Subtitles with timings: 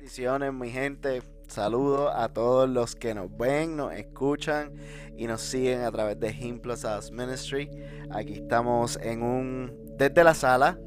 [0.00, 1.20] Bendiciones, mi gente.
[1.46, 4.72] Saludos a todos los que nos ven, nos escuchan
[5.14, 7.68] y nos siguen a través de Him Plus Us Ministry.
[8.10, 10.78] Aquí estamos en un desde la sala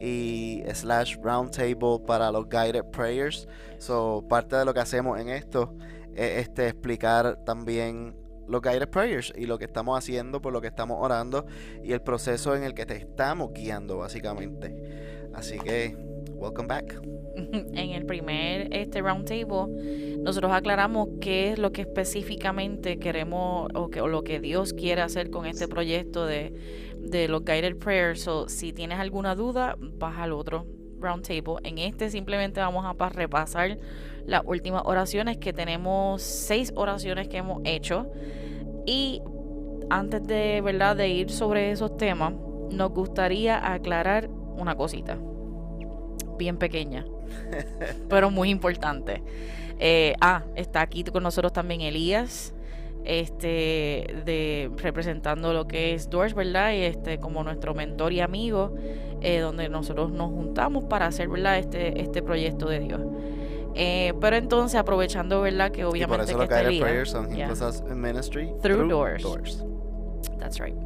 [0.00, 3.48] y slash round table para los guided prayers.
[3.78, 5.74] So, parte de lo que hacemos en esto
[6.14, 8.14] es este, explicar también
[8.46, 11.44] los guided prayers y lo que estamos haciendo, por lo que estamos orando
[11.82, 15.28] y el proceso en el que te estamos guiando básicamente.
[15.34, 15.96] Así que,
[16.40, 17.00] welcome back.
[17.36, 23.88] En el primer este round table, nosotros aclaramos qué es lo que específicamente queremos o,
[23.88, 26.52] que, lo que Dios quiere hacer con este proyecto de,
[26.98, 28.22] de los guided prayers.
[28.22, 30.66] So, si tienes alguna duda, vas al otro
[30.98, 31.56] round table.
[31.62, 33.78] En este simplemente vamos a repasar
[34.26, 38.10] las últimas oraciones que tenemos seis oraciones que hemos hecho
[38.86, 39.22] y
[39.88, 42.34] antes de verdad de ir sobre esos temas
[42.70, 45.18] nos gustaría aclarar una cosita
[46.40, 47.04] bien pequeña
[48.08, 49.22] pero muy importante
[49.78, 52.52] eh, ah está aquí con nosotros también Elías
[53.04, 56.72] este de representando lo que es Doors, ¿verdad?
[56.72, 58.74] Y este como nuestro mentor y amigo,
[59.20, 61.58] eh, donde nosotros nos juntamos para hacer, ¿verdad?
[61.58, 63.00] Este, este proyecto de Dios.
[63.74, 65.70] Eh, pero entonces, aprovechando, ¿verdad?
[65.70, 66.32] Que obviamente.
[66.32, 67.94] Y por eso que los prayers yeah.
[67.94, 69.22] Ministry through, doors.
[69.22, 69.64] doors.
[70.38, 70.76] That's right.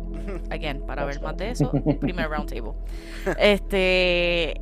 [0.50, 1.70] Again, para ver más de eso,
[2.00, 2.72] primer roundtable.
[3.38, 4.60] Este.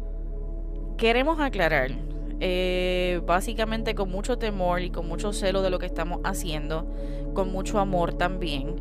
[1.03, 1.91] Queremos aclarar,
[2.39, 6.87] eh, básicamente con mucho temor y con mucho celo de lo que estamos haciendo,
[7.35, 8.77] con mucho amor también.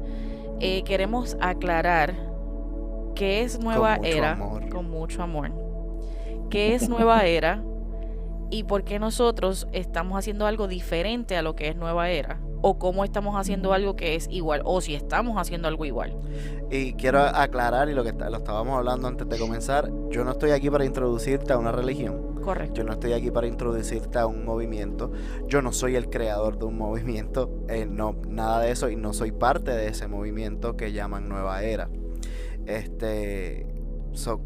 [0.59, 2.13] Eh, queremos aclarar
[3.15, 4.37] qué es nueva era,
[4.69, 5.51] con mucho amor,
[6.51, 7.63] qué es nueva era
[8.51, 12.77] y por qué nosotros estamos haciendo algo diferente a lo que es nueva era o
[12.77, 16.15] cómo estamos haciendo algo que es igual o si estamos haciendo algo igual.
[16.69, 20.51] Y quiero aclarar y lo que lo estábamos hablando antes de comenzar, yo no estoy
[20.51, 22.39] aquí para introducirte a una religión.
[22.41, 22.75] Correcto.
[22.75, 25.11] Yo no estoy aquí para introducirte a un movimiento.
[25.47, 29.13] Yo no soy el creador de un movimiento, eh, no nada de eso y no
[29.13, 31.89] soy parte de ese movimiento que llaman Nueva Era.
[32.65, 33.67] Este,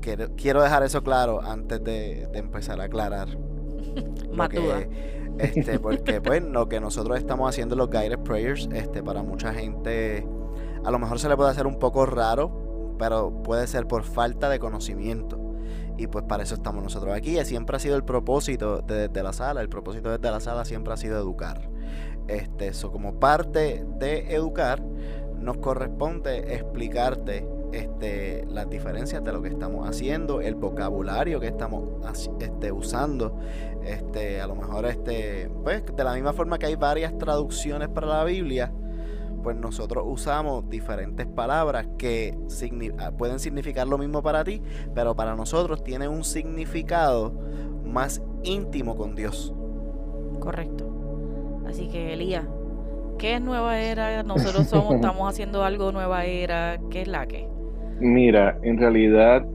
[0.01, 3.27] quiero, dejar eso claro antes de, de empezar a aclarar
[4.37, 9.53] porque, este, porque pues lo que nosotros estamos haciendo los guided prayers, este, para mucha
[9.53, 10.27] gente,
[10.83, 14.49] a lo mejor se le puede hacer un poco raro, pero puede ser por falta
[14.49, 15.39] de conocimiento.
[15.97, 17.37] Y pues para eso estamos nosotros aquí.
[17.45, 19.61] Siempre ha sido el propósito desde la sala.
[19.61, 21.69] El propósito desde la sala siempre ha sido educar.
[22.27, 24.81] Este, eso como parte de educar,
[25.39, 31.83] nos corresponde explicarte este, las diferencias de lo que estamos haciendo, el vocabulario que estamos
[32.39, 33.37] este, usando.
[33.83, 38.07] Este, a lo mejor, este, pues, de la misma forma que hay varias traducciones para
[38.07, 38.71] la Biblia,
[39.43, 42.35] pues nosotros usamos diferentes palabras que
[42.97, 44.59] ah, pueden significar lo mismo para ti,
[44.95, 47.31] pero para nosotros tienen un significado
[47.83, 49.53] más íntimo con Dios.
[50.39, 50.89] Correcto.
[51.67, 52.45] Así que Elías,
[53.19, 54.23] ¿qué es nueva era?
[54.23, 57.54] Nosotros somos, estamos haciendo algo nueva era, ¿qué es la que?
[57.99, 59.45] Mira, en realidad,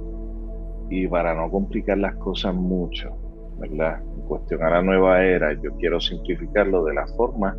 [0.89, 3.11] y para no complicar las cosas mucho,
[3.59, 4.01] ¿verdad?
[4.17, 7.55] En cuestión a la nueva era, yo quiero simplificarlo de la forma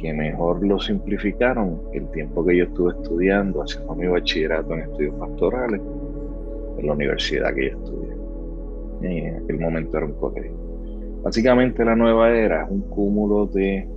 [0.00, 5.14] que mejor lo simplificaron el tiempo que yo estuve estudiando, haciendo mi bachillerato en estudios
[5.14, 5.80] pastorales,
[6.78, 8.16] en la universidad que yo estudié.
[9.02, 10.52] Y en aquel momento era un colegio.
[11.22, 13.88] Básicamente la nueva era es un cúmulo de,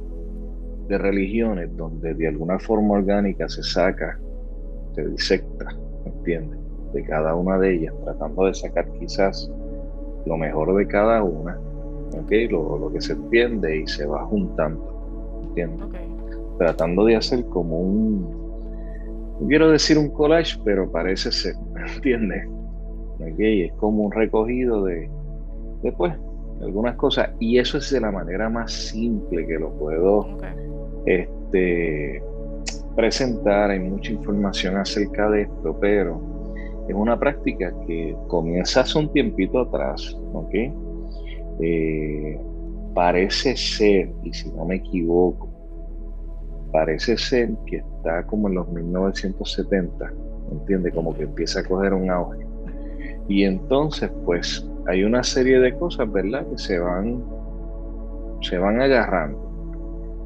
[0.88, 4.20] de religiones donde de alguna forma orgánica se saca,
[4.94, 5.76] se disecta
[6.28, 6.58] entiende
[6.94, 9.52] De cada una de ellas, tratando de sacar quizás
[10.26, 11.58] lo mejor de cada una,
[12.12, 12.32] ¿ok?
[12.50, 15.88] Lo, que se entiende y se va juntando, ¿entiendes?
[16.58, 18.22] Tratando de hacer como un,
[19.40, 21.56] no quiero decir un collage, pero parece ser,
[21.96, 22.48] ¿entiendes?
[23.38, 25.10] Es como un recogido de,
[25.84, 26.14] después,
[26.62, 30.38] algunas cosas, y eso es de la manera más simple que lo puedo
[31.06, 32.22] este,
[32.98, 36.20] presentar, hay mucha información acerca de esto, pero
[36.90, 40.56] es una práctica que comienza hace un tiempito atrás, ¿ok?
[41.62, 42.40] Eh,
[42.96, 45.48] parece ser, y si no me equivoco,
[46.72, 50.12] parece ser que está como en los 1970,
[50.52, 50.92] ¿entiende?
[50.92, 52.48] Como que empieza a coger un auge.
[53.28, 56.48] Y entonces, pues, hay una serie de cosas, ¿verdad?
[56.50, 57.24] Que se van,
[58.42, 59.48] se van agarrando.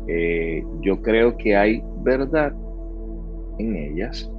[0.07, 2.53] Eh, yo creo que hay verdad
[3.57, 4.29] en ellas,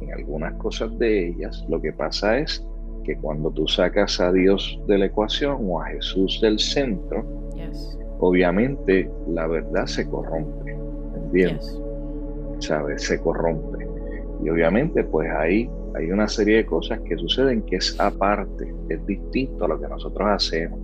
[0.00, 1.64] en algunas cosas de ellas.
[1.68, 2.64] Lo que pasa es
[3.04, 7.24] que cuando tú sacas a Dios de la ecuación o a Jesús del centro,
[8.20, 10.76] obviamente la verdad se corrompe,
[11.16, 11.80] ¿entiendes?
[12.58, 13.04] ¿Sabes?
[13.04, 13.86] Se corrompe.
[14.44, 19.04] Y obviamente pues ahí hay una serie de cosas que suceden que es aparte, es
[19.06, 20.78] distinto a lo que nosotros hacemos.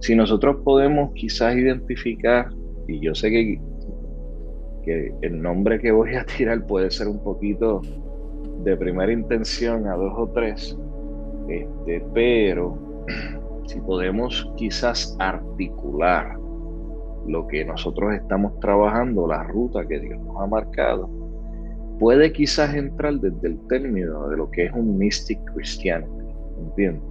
[0.00, 2.50] Si nosotros podemos quizás identificar,
[2.86, 3.60] y yo sé que,
[4.86, 7.82] que el nombre que voy a tirar puede ser un poquito
[8.64, 10.78] de primera intención a dos o tres,
[11.48, 12.78] este, pero
[13.66, 16.38] si podemos quizás articular
[17.26, 21.10] lo que nosotros estamos trabajando, la ruta que Dios nos ha marcado,
[21.98, 26.06] puede quizás entrar desde el término de lo que es un mystic cristiano,
[26.58, 27.02] ¿entiendes?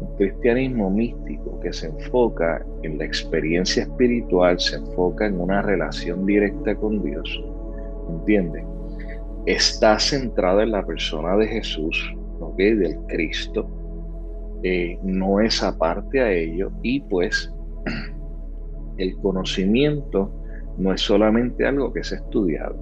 [0.00, 6.26] Un cristianismo místico que se enfoca en la experiencia espiritual, se enfoca en una relación
[6.26, 7.44] directa con Dios,
[8.10, 8.64] ¿entiendes?
[9.46, 12.56] Está centrada en la persona de Jesús, ¿ok?
[12.56, 13.68] Del Cristo,
[14.62, 17.52] eh, no es aparte a ello y pues
[18.98, 20.32] el conocimiento
[20.78, 22.76] no es solamente algo que es estudiado,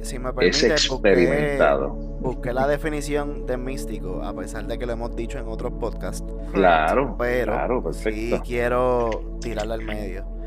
[0.00, 2.07] si me permite, es experimentado.
[2.20, 6.24] Busqué, la definición de místico, a pesar de que lo hemos dicho en otros podcasts.
[6.52, 8.36] Claro, pero claro, perfecto.
[8.36, 10.38] sí quiero tirarla al medio.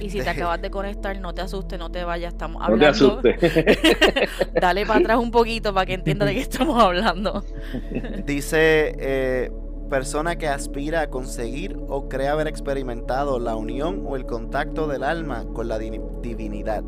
[0.00, 2.86] Y si te este acabas de conectar, no te asustes, no te vayas, estamos hablando.
[2.86, 4.28] No te asustes.
[4.54, 7.44] Dale para atrás un poquito para que entienda de qué estamos hablando.
[8.24, 9.52] Dice eh,
[9.90, 15.02] persona que aspira a conseguir o cree haber experimentado la unión o el contacto del
[15.02, 16.82] alma con la divinidad.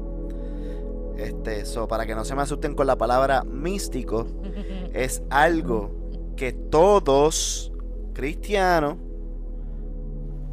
[1.17, 4.27] Este, so, para que no se me asusten con la palabra místico,
[4.93, 5.91] es algo
[6.37, 7.73] que todos
[8.13, 8.97] cristianos,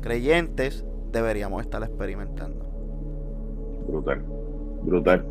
[0.01, 2.65] creyentes, deberíamos estar experimentando.
[3.88, 4.24] Brutal,
[4.83, 5.25] brutal.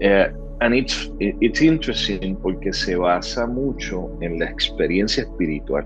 [0.00, 5.84] Eh, and it's, it's interesting porque se basa mucho en la experiencia espiritual.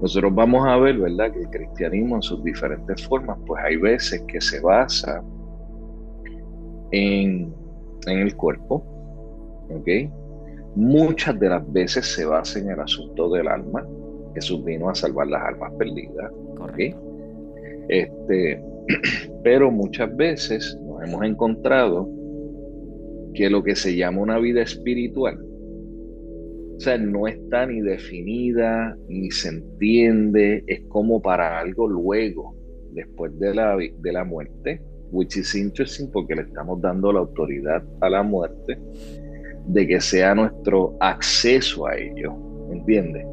[0.00, 4.22] Nosotros vamos a ver, ¿verdad?, que el cristianismo en sus diferentes formas, pues hay veces
[4.28, 5.22] que se basa
[6.92, 7.54] en,
[8.06, 8.84] en el cuerpo,
[9.70, 9.88] ¿ok?
[10.74, 13.86] Muchas de las veces se basa en el asunto del alma.
[14.34, 16.30] Jesús vino a salvar las almas perdidas,
[16.60, 16.78] ¿ok?
[17.88, 18.62] Este,
[19.42, 22.08] pero muchas veces nos hemos encontrado
[23.34, 25.38] que lo que se llama una vida espiritual
[26.76, 32.54] o sea, no está ni definida, ni se entiende, es como para algo luego,
[32.92, 37.82] después de la, de la muerte, which is interesting porque le estamos dando la autoridad
[38.00, 38.78] a la muerte
[39.66, 42.34] de que sea nuestro acceso a ello,
[42.70, 43.26] ¿entiendes?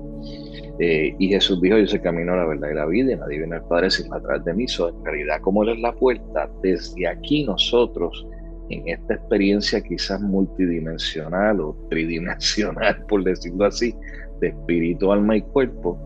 [0.79, 3.37] Eh, y Jesús dijo, yo soy el camino, la verdad y la vida, y nadie
[3.37, 4.67] viene al Padre sin atrás de mí.
[4.67, 8.25] So, en realidad, como Él es la puerta, desde aquí nosotros
[8.69, 13.93] en esta experiencia quizás multidimensional o tridimensional, por decirlo así,
[14.39, 15.99] de espíritu, alma y cuerpo,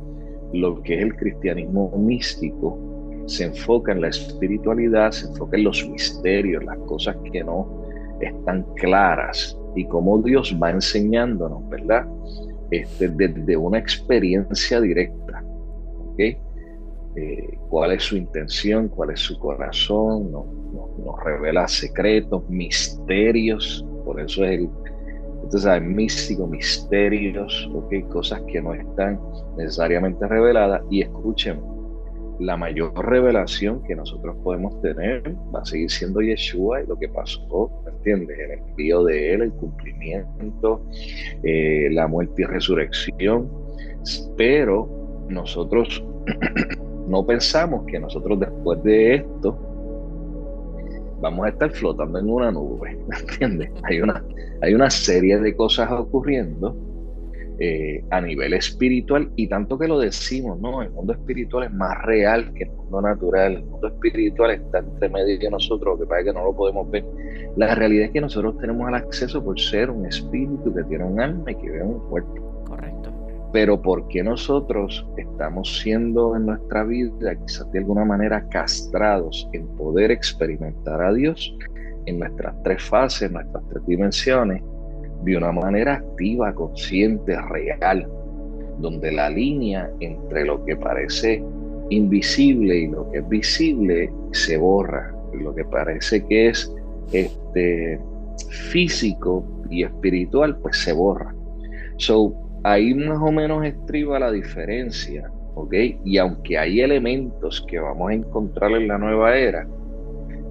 [0.53, 2.96] lo que es el cristianismo místico
[3.27, 7.85] se enfoca en la espiritualidad, se enfoca en los misterios, las cosas que no
[8.19, 12.07] están claras y cómo Dios va enseñándonos, ¿verdad?
[12.71, 15.43] Este, desde una experiencia directa,
[16.11, 16.19] ¿ok?
[17.19, 24.43] Eh, cuál es su intención, cuál es su corazón, nos, revela secretos, misterios, por eso
[24.45, 24.69] es el,
[25.43, 29.19] entonces místico, misterios, okay, cosas que no están
[29.57, 31.59] necesariamente reveladas y escuchen,
[32.39, 37.09] la mayor revelación que nosotros podemos tener va a seguir siendo Yeshua y lo que
[37.09, 38.37] pasó, ¿me entiendes?
[38.39, 40.81] El envío de él, el cumplimiento,
[41.43, 43.49] eh, la muerte y resurrección,
[44.37, 44.87] pero
[45.29, 46.03] nosotros
[47.07, 49.57] no pensamos que nosotros después de esto
[51.19, 53.71] vamos a estar flotando en una nube, ¿entiendes?
[53.83, 54.23] Hay una,
[54.61, 56.75] hay una serie de cosas ocurriendo
[57.59, 60.81] eh, a nivel espiritual y tanto que lo decimos, ¿no?
[60.81, 65.09] El mundo espiritual es más real que el mundo natural, el mundo espiritual está entre
[65.09, 67.03] medio de nosotros, lo que pasa es que no lo podemos ver.
[67.55, 71.19] La realidad es que nosotros tenemos el acceso por ser un espíritu que tiene un
[71.19, 72.47] alma y que ve un cuerpo.
[73.53, 79.65] Pero ¿por qué nosotros estamos siendo en nuestra vida quizás de alguna manera castrados en
[79.77, 81.55] poder experimentar a Dios
[82.05, 84.61] en nuestras tres fases, en nuestras tres dimensiones,
[85.23, 88.07] de una manera activa, consciente, real,
[88.79, 91.43] donde la línea entre lo que parece
[91.89, 96.71] invisible y lo que es visible se borra, lo que parece que es
[97.11, 97.99] este,
[98.71, 101.33] físico y espiritual, pues se borra.
[101.97, 102.33] So,
[102.63, 105.73] ahí más o menos estriba la diferencia, ¿ok?
[106.05, 109.67] Y aunque hay elementos que vamos a encontrar en la nueva era,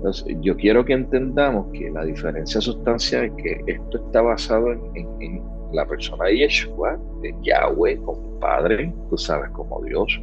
[0.06, 5.42] entonces yo quiero que entendamos que la diferencia sustancial es que esto está basado en,
[5.72, 10.22] la persona de Yeshua, de Yahweh como Padre, tú sabes, como Dios.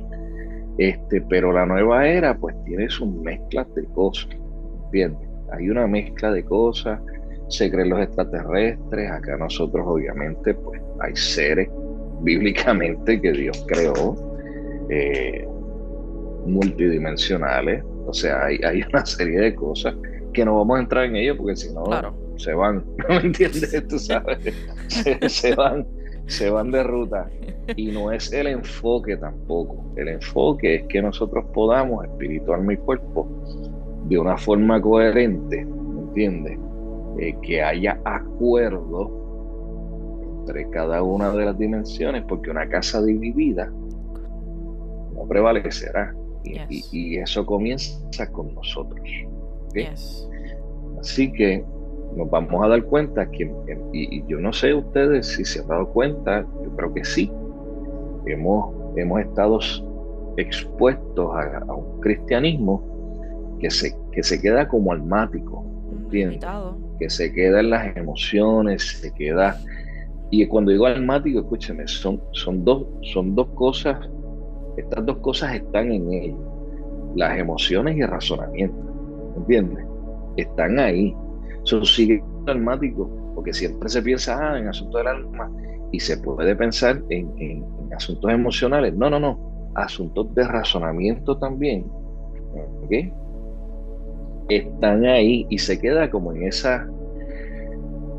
[0.78, 4.30] Este, pero la nueva era pues tiene sus mezclas de cosas,
[4.86, 5.28] ¿entiendes?
[5.52, 7.02] Hay una mezcla de cosas,
[7.50, 11.70] se creen los extraterrestres, acá nosotros obviamente pues hay seres
[12.22, 14.16] bíblicamente que Dios creó.
[14.90, 15.46] Eh,
[16.46, 19.96] multidimensionales, o sea, hay, hay una serie de cosas
[20.34, 21.84] que no vamos a entrar en ello porque si no
[22.38, 23.88] se van, ¿me entiendes?
[23.88, 24.40] Tú sabes,
[25.28, 25.86] se, van,
[26.28, 27.30] se van de ruta.
[27.76, 29.86] Y no es el enfoque tampoco.
[29.96, 33.28] El enfoque es que nosotros podamos, espiritual mi cuerpo,
[34.06, 36.60] de una forma coherente, ¿me entiendes?
[37.20, 39.22] Eh, que haya acuerdo
[40.40, 43.72] entre cada una de las dimensiones, porque una casa dividida
[45.14, 46.14] no prevalecerá.
[46.44, 49.02] Y, eso comienza con nosotros.
[51.00, 51.64] Así que
[52.16, 53.52] nos vamos a dar cuenta que,
[53.92, 57.32] y, yo no sé ustedes si se han dado cuenta, yo creo que sí,
[58.26, 59.60] hemos, hemos estado
[60.38, 62.84] expuestos a, un cristianismo
[63.60, 65.66] que se, que se queda como almático,
[67.00, 69.60] Que se queda en las emociones, se queda...
[70.30, 73.98] Y cuando digo almático, escúcheme, son, son, dos, son dos cosas
[74.78, 76.36] estas dos cosas están en él,
[77.16, 78.78] las emociones y el razonamiento,
[79.38, 79.86] ¿entiendes?
[80.38, 81.16] Están ahí.
[81.64, 85.52] Eso sigue almático, porque siempre se piensa ah, en asuntos del alma
[85.92, 87.64] y se puede pensar en,
[87.96, 88.94] asuntos emocionales.
[88.96, 91.86] No, no, no, asuntos de razonamiento también.
[92.84, 92.92] ¿Ok?
[94.50, 96.88] Están ahí y se queda como en esa,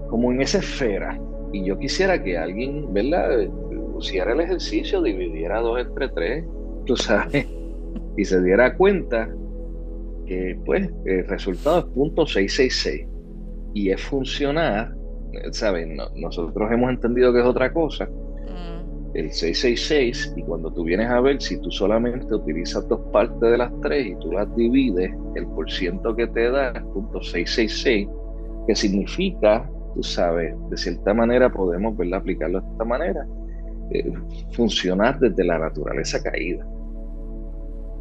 [0.09, 1.21] como en esa esfera.
[1.53, 3.49] Y yo quisiera que alguien, ¿verdad?
[3.95, 6.45] Pusiera el ejercicio, dividiera dos entre tres,
[6.85, 7.47] tú sabes,
[8.17, 9.33] y se diera cuenta
[10.27, 13.07] que pues el resultado es punto 666
[13.75, 14.95] y es funcionar,
[15.53, 15.97] ¿saben?
[16.17, 19.17] nosotros hemos entendido que es otra cosa, mm.
[19.17, 23.59] el 666 y cuando tú vienes a ver si tú solamente utilizas dos partes de
[23.59, 28.09] las tres y tú las divides, el por ciento que te da es punto 666,
[28.67, 33.27] que significa, tú sabes, de cierta manera podemos verla aplicarlo de esta manera
[33.91, 34.12] eh,
[34.53, 36.67] funcionar desde la naturaleza caída.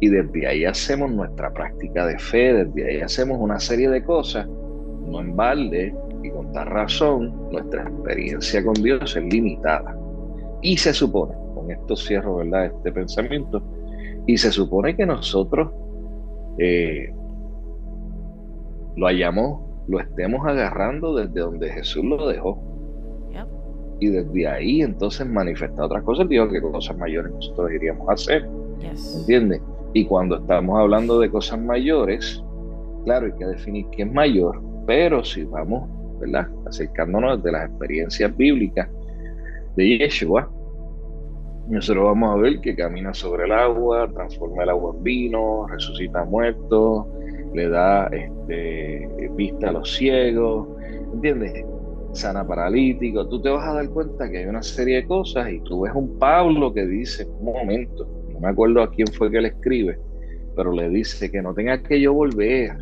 [0.00, 4.46] Y desde ahí hacemos nuestra práctica de fe, desde ahí hacemos una serie de cosas,
[4.46, 9.96] no en balde y con tal razón, nuestra experiencia con Dios es limitada.
[10.62, 12.66] Y se supone, con esto cierro ¿verdad?
[12.66, 13.62] este pensamiento,
[14.26, 15.70] y se supone que nosotros
[16.58, 17.12] eh,
[18.96, 22.73] lo hayamos, lo estemos agarrando desde donde Jesús lo dejó
[24.04, 28.48] y desde ahí entonces manifestar otras cosas, digo que cosas mayores nosotros iríamos a hacer.
[29.18, 29.62] ¿Entiendes?
[29.94, 32.42] Y cuando estamos hablando de cosas mayores,
[33.04, 35.88] claro, hay que definir qué es mayor, pero si vamos,
[36.20, 36.48] ¿verdad?
[36.66, 38.88] Acercándonos de las experiencias bíblicas
[39.76, 40.50] de Yeshua,
[41.68, 46.24] nosotros vamos a ver que camina sobre el agua, transforma el agua en vino, resucita
[46.24, 47.06] muertos,
[47.54, 50.68] le da este, vista a los ciegos,
[51.14, 51.64] ¿entiendes?
[52.14, 55.60] Sana paralítico, tú te vas a dar cuenta que hay una serie de cosas y
[55.60, 59.40] tú ves un Pablo que dice, un momento, no me acuerdo a quién fue que
[59.40, 59.98] le escribe,
[60.56, 62.76] pero le dice que no tenga que yo volver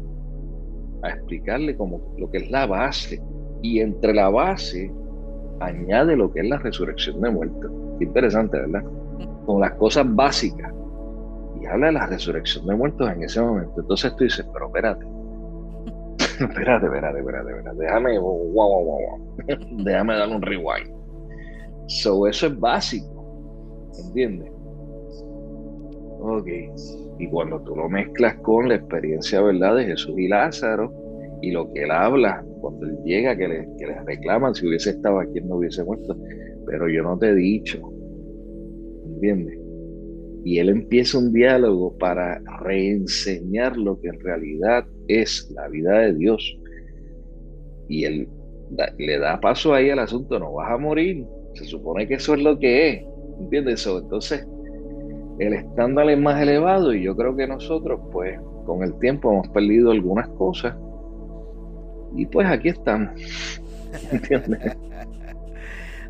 [1.03, 3.21] a explicarle como lo que es la base
[3.63, 4.93] y entre la base
[5.61, 7.71] añade lo que es la resurrección de muertos.
[8.01, 8.83] interesante, ¿verdad?
[9.47, 10.73] Con las cosas básicas.
[11.61, 13.81] Y habla de la resurrección de muertos en ese momento.
[13.81, 15.07] Entonces tú dices, pero espérate,
[16.49, 17.79] espérate, espérate, espérate, espérate.
[17.79, 19.37] Déjame, wow, wow, wow,
[19.85, 20.91] Déjame darle un rewind.
[21.87, 23.91] So, eso es básico.
[24.07, 24.51] ¿Entiendes?
[26.21, 26.49] Ok.
[27.19, 30.93] Y cuando tú lo mezclas con la experiencia, ¿verdad?, de Jesús y Lázaro,
[31.43, 34.91] y lo que él habla, cuando él llega, que le, que le reclaman si hubiese
[34.91, 36.17] estado aquí, no hubiese muerto.
[36.67, 37.79] Pero yo no te he dicho.
[39.07, 39.62] ¿Entiendes?
[40.45, 46.15] Y él empieza un diálogo para reenseñar lo que en realidad es la vida de
[46.15, 46.59] Dios.
[47.89, 48.29] Y él
[48.99, 51.25] le da paso ahí al asunto, no vas a morir.
[51.55, 53.05] Se supone que eso es lo que es.
[53.41, 53.99] ¿Entiendes eso?
[53.99, 54.47] Entonces,
[55.39, 59.49] el estándar es más elevado y yo creo que nosotros, pues, con el tiempo hemos
[59.49, 60.77] perdido algunas cosas.
[62.17, 63.11] Y pues aquí estamos.
[64.13, 64.77] ¿Entiendes?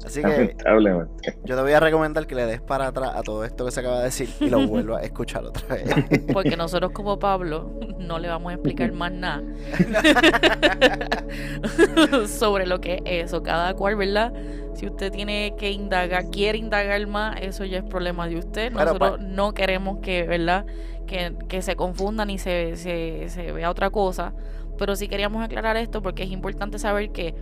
[0.05, 0.57] Así que
[1.45, 3.81] yo te voy a recomendar que le des para atrás a todo esto que se
[3.81, 5.95] acaba de decir y lo vuelvas a escuchar otra vez.
[6.33, 9.43] Porque nosotros como Pablo no le vamos a explicar más nada
[12.27, 13.43] sobre lo que es eso.
[13.43, 14.33] Cada cual, ¿verdad?
[14.75, 18.73] Si usted tiene que indagar, quiere indagar más, eso ya es problema de usted.
[18.73, 20.67] Nosotros no queremos que, ¿verdad?
[21.07, 24.33] Que, que se confundan y se, se, se vea otra cosa.
[24.79, 27.35] Pero sí queríamos aclarar esto porque es importante saber que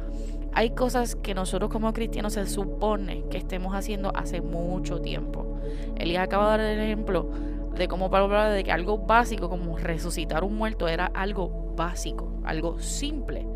[0.52, 5.58] hay cosas que nosotros como cristianos se supone que estemos haciendo hace mucho tiempo.
[5.96, 7.30] Elías acaba de dar el ejemplo
[7.76, 12.40] de cómo Pablo hablaba de que algo básico como resucitar un muerto era algo básico,
[12.44, 13.46] algo simple.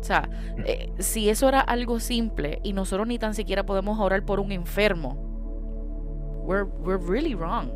[0.00, 0.28] O sea,
[0.64, 4.52] eh, si eso era algo simple y nosotros ni tan siquiera podemos orar por un
[4.52, 5.16] enfermo,
[6.44, 7.70] we're, we're really wrong.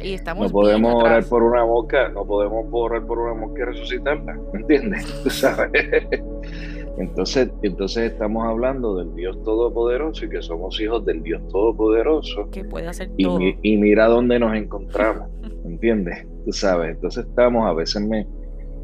[0.00, 3.64] y estamos no podemos orar por una mosca, no podemos orar por una mosca y
[3.64, 5.44] resucitarla, ¿me entiendes?
[6.98, 12.50] Entonces, entonces estamos hablando del Dios Todopoderoso y que somos hijos del Dios Todopoderoso.
[12.50, 13.38] Que puede hacer y, todo.
[13.62, 15.28] Y mira dónde nos encontramos,
[15.64, 16.26] ¿entiendes?
[16.44, 18.26] Tú sabes, entonces estamos, a veces me,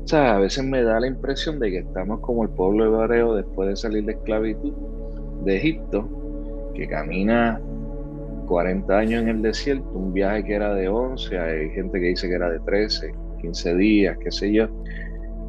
[0.04, 3.34] o sea, a veces me da la impresión de que estamos como el pueblo hebreo
[3.34, 4.72] después de salir de esclavitud
[5.44, 6.08] de Egipto,
[6.74, 7.60] que camina
[8.46, 12.28] 40 años en el desierto, un viaje que era de 11, hay gente que dice
[12.28, 14.68] que era de 13, 15 días, qué sé yo,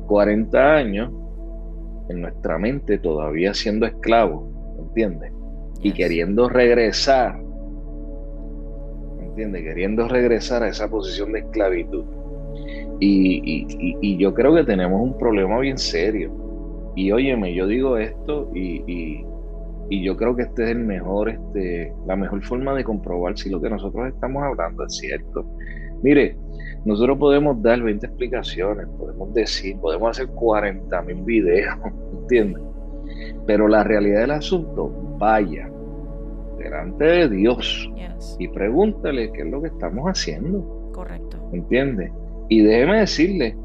[0.07, 1.11] 40 años
[2.09, 5.31] en nuestra mente todavía siendo esclavo, ¿entiendes?
[5.81, 7.39] Y queriendo regresar,
[9.21, 9.63] ¿entiendes?
[9.63, 12.05] Queriendo regresar a esa posición de esclavitud.
[12.99, 16.31] Y, yo creo que tenemos un problema bien serio.
[16.95, 19.23] Y óyeme, yo digo esto y,
[19.89, 23.61] yo creo que este es el mejor, este, la mejor forma de comprobar si lo
[23.61, 25.45] que nosotros estamos hablando es cierto.
[26.01, 26.37] Mire,
[26.85, 31.75] nosotros podemos dar 20 explicaciones, podemos decir, podemos hacer 40 mil videos,
[32.21, 32.61] ¿entiendes?
[33.45, 35.69] Pero la realidad del asunto, vaya
[36.57, 37.89] delante de Dios
[38.39, 40.91] y pregúntale qué es lo que estamos haciendo.
[40.93, 41.37] Correcto.
[41.53, 42.11] ¿Entiendes?
[42.49, 43.55] Y déjeme decirle,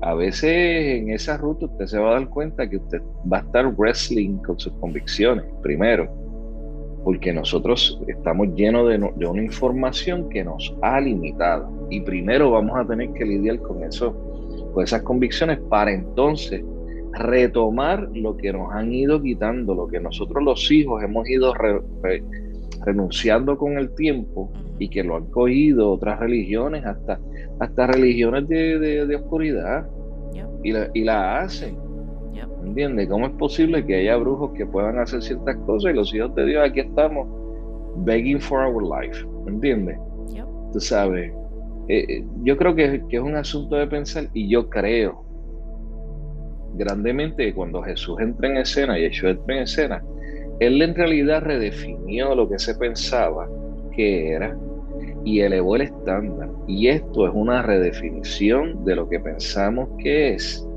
[0.00, 3.40] a veces en esa ruta usted se va a dar cuenta que usted va a
[3.40, 6.08] estar wrestling con sus convicciones, primero
[7.08, 11.88] porque nosotros estamos llenos de, una información que nos ha limitado.
[11.88, 14.12] Y primero vamos a tener que lidiar con eso,
[14.74, 16.62] con esas convicciones, para entonces
[17.14, 21.54] retomar lo que nos han ido quitando, lo que nosotros los hijos hemos ido
[22.84, 27.18] renunciando con el tiempo y que lo han cogido otras religiones, hasta,
[27.58, 29.88] hasta religiones de, oscuridad,
[30.62, 31.87] y, la, y la hacen.
[32.68, 33.08] ¿Entiendes?
[33.08, 36.44] ¿Cómo es posible que haya brujos que puedan hacer ciertas cosas y los hijos de
[36.44, 37.26] Dios aquí estamos
[38.04, 39.26] begging for our life?
[39.46, 39.98] ¿Entiendes?
[40.72, 41.32] Tú sabes,
[41.88, 45.24] eh, eh, yo creo que, es un asunto de pensar y yo creo
[46.74, 50.04] grandemente que cuando Jesús entra en escena y Jesús entra en escena,
[50.60, 53.48] él en realidad redefinió lo que se pensaba
[53.96, 54.54] que era
[55.24, 56.50] y elevó el estándar.
[56.66, 60.67] Y esto es una redefinición de lo que pensamos que es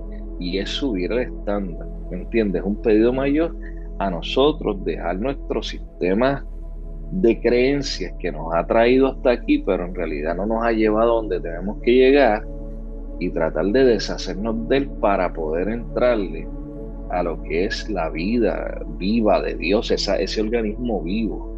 [0.41, 2.63] y es subir el estándar, ¿me entiendes?
[2.63, 3.55] Un pedido mayor
[3.99, 6.43] a nosotros dejar nuestro sistema
[7.11, 11.11] de creencias que nos ha traído hasta aquí, pero en realidad no nos ha llevado
[11.11, 12.47] a donde tenemos que llegar
[13.19, 16.47] y tratar de deshacernos de él para poder entrarle
[17.11, 21.51] a lo que es la vida viva de Dios, esa, ese organismo vivo.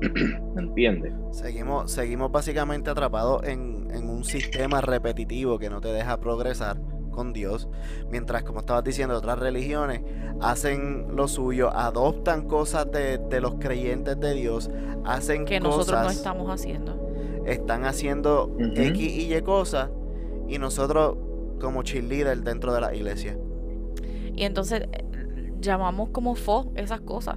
[0.54, 1.12] ¿Me entiendes?
[1.32, 6.78] Seguimos, seguimos básicamente atrapados en, en un sistema repetitivo que no te deja progresar
[7.10, 7.68] con Dios,
[8.10, 10.02] mientras como estabas diciendo, otras religiones
[10.40, 14.70] hacen lo suyo, adoptan cosas de, los creyentes de Dios,
[15.04, 16.98] hacen que nosotros no estamos haciendo.
[17.46, 19.90] Están haciendo X y Y cosas
[20.48, 21.16] y nosotros
[21.60, 23.38] como cheerleader dentro de la iglesia.
[24.34, 25.04] Y entonces eh,
[25.60, 27.36] llamamos como fo esas cosas.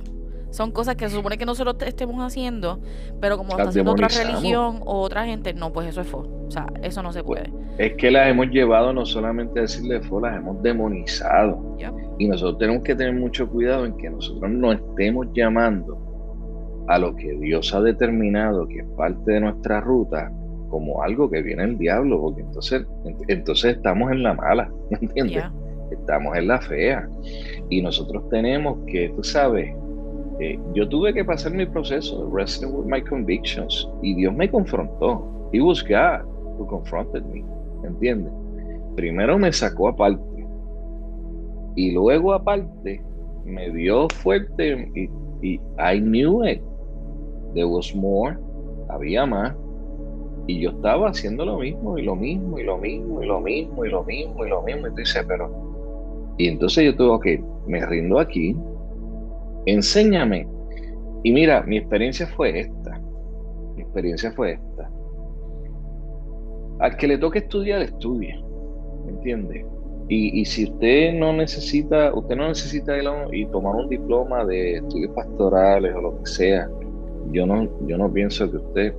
[0.53, 2.79] Son cosas que se supone que nosotros estemos haciendo,
[3.19, 6.27] pero como está haciendo otra religión o otra gente, no, pues eso es fo.
[6.47, 7.51] O sea, eso no se puede.
[7.79, 11.75] Es que las hemos llevado no solamente a decirle fo, las hemos demonizado.
[12.19, 17.15] Y nosotros tenemos que tener mucho cuidado en que nosotros no estemos llamando a lo
[17.15, 20.31] que Dios ha determinado que es parte de nuestra ruta
[20.69, 22.85] como algo que viene el diablo, porque entonces,
[23.27, 25.45] entonces estamos en la mala, ¿me entiendes?
[25.89, 27.09] Estamos en la fea.
[27.71, 29.75] Y nosotros tenemos que, tú sabes,
[30.39, 35.49] eh, yo tuve que pasar mi proceso wrestling with my convictions y Dios me confrontó.
[35.51, 36.25] It was God
[36.57, 37.43] who confronted me,
[37.83, 38.33] ¿entiendes?
[38.95, 40.21] Primero me sacó aparte
[41.75, 43.01] y luego aparte
[43.45, 45.09] me dio fuerte y,
[45.41, 46.61] y I knew it.
[47.53, 48.37] There was more,
[48.89, 49.55] había más.
[50.47, 53.85] Y yo estaba haciendo lo mismo y lo mismo y lo mismo y lo mismo
[53.85, 54.87] y lo mismo y lo mismo.
[54.87, 55.49] Y tú dices, pero...
[56.37, 58.57] Y entonces yo tuve que, me rindo aquí,
[59.65, 60.47] enséñame.
[61.23, 62.99] Y mira, mi experiencia fue esta.
[63.75, 64.89] Mi experiencia fue esta.
[66.79, 68.35] Al que le toque estudiar, estudia.
[69.05, 69.65] ¿Me entiende?
[70.09, 72.93] Y, si usted no necesita, usted no necesita
[73.31, 76.69] y tomar un diploma de estudios pastorales o lo que sea,
[77.31, 78.93] yo no, yo no pienso que usted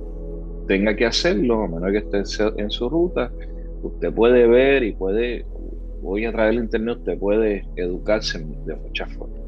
[0.67, 3.31] tenga que hacerlo, a menos que esté en su ruta.
[3.83, 5.45] Usted puede ver y puede,
[6.01, 9.44] voy a través del internet, usted puede educarse de muchas formas.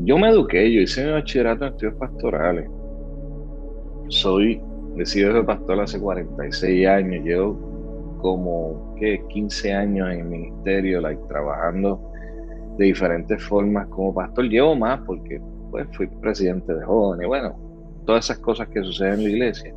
[0.00, 2.70] Yo me eduqué, yo hice mi bachillerato en estudios pastorales.
[4.08, 4.60] Soy,
[4.94, 12.00] decidido de pastor hace 46 años, llevo como que 15 años en el ministerio, trabajando
[12.78, 14.48] de diferentes formas como pastor.
[14.48, 17.56] Llevo más porque pues, fui presidente de jóvenes, bueno,
[18.06, 19.74] todas esas cosas que suceden en la iglesia.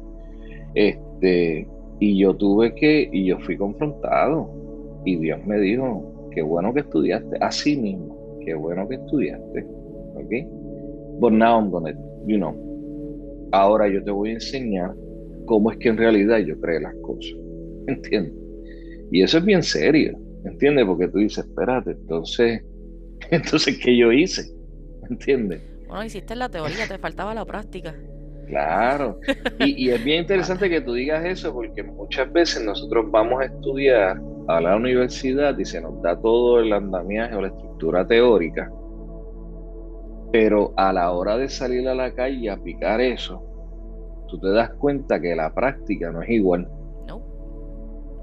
[0.76, 1.68] Este,
[2.00, 4.50] y yo tuve que, y yo fui confrontado.
[5.04, 9.81] Y Dios me dijo, qué bueno que estudiaste, así mismo, qué bueno que estudiaste.
[10.24, 10.32] ¿Ok?
[11.20, 11.94] But now I'm gonna,
[12.26, 12.56] you know,
[13.52, 14.96] ahora yo te voy a enseñar
[15.46, 17.36] cómo es que en realidad yo creo las cosas.
[17.88, 18.34] ¿Entiendes?
[19.12, 20.86] Y eso es bien serio, ¿entiendes?
[20.86, 22.64] Porque tú dices, espérate, entonces,
[23.32, 24.52] entonces, ¿qué yo hice?
[25.10, 25.62] ¿Entiendes?
[25.88, 27.94] Bueno, hiciste la teoría, te faltaba la práctica.
[28.48, 29.20] Claro.
[29.60, 33.46] Y, y, es bien interesante que tú digas eso porque muchas veces nosotros vamos a
[33.46, 38.70] estudiar a la universidad y se nos da todo el andamiaje o la estructura teórica,
[40.32, 43.44] pero a la hora de salir a la calle y aplicar eso,
[44.28, 46.70] tú te das cuenta que la práctica no es igual.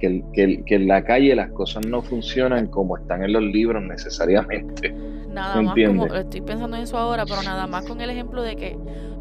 [0.01, 3.83] Que, que, que, en la calle las cosas no funcionan como están en los libros
[3.83, 4.95] necesariamente.
[5.29, 8.55] Nada más como, estoy pensando en eso ahora, pero nada más con el ejemplo de
[8.55, 8.79] que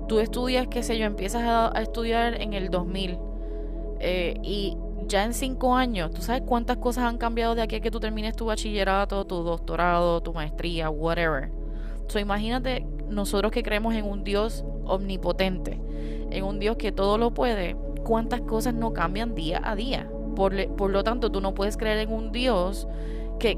[0.07, 3.17] tú estudias, qué sé yo, empiezas a, estudiar en el 2000
[3.99, 7.79] eh, y ya en cinco años, ¿tú sabes cuántas cosas han cambiado de aquí a
[7.79, 11.56] que tú termines tu bachillerato, tu doctorado, tu maestría, whatever?
[12.07, 15.79] So, imagínate nosotros que creemos en un Dios omnipotente,
[16.31, 20.09] en un Dios que todo lo puede, cuántas cosas no cambian día a día.
[20.35, 22.87] Por, lo tanto, tú no puedes creer en un Dios
[23.39, 23.57] que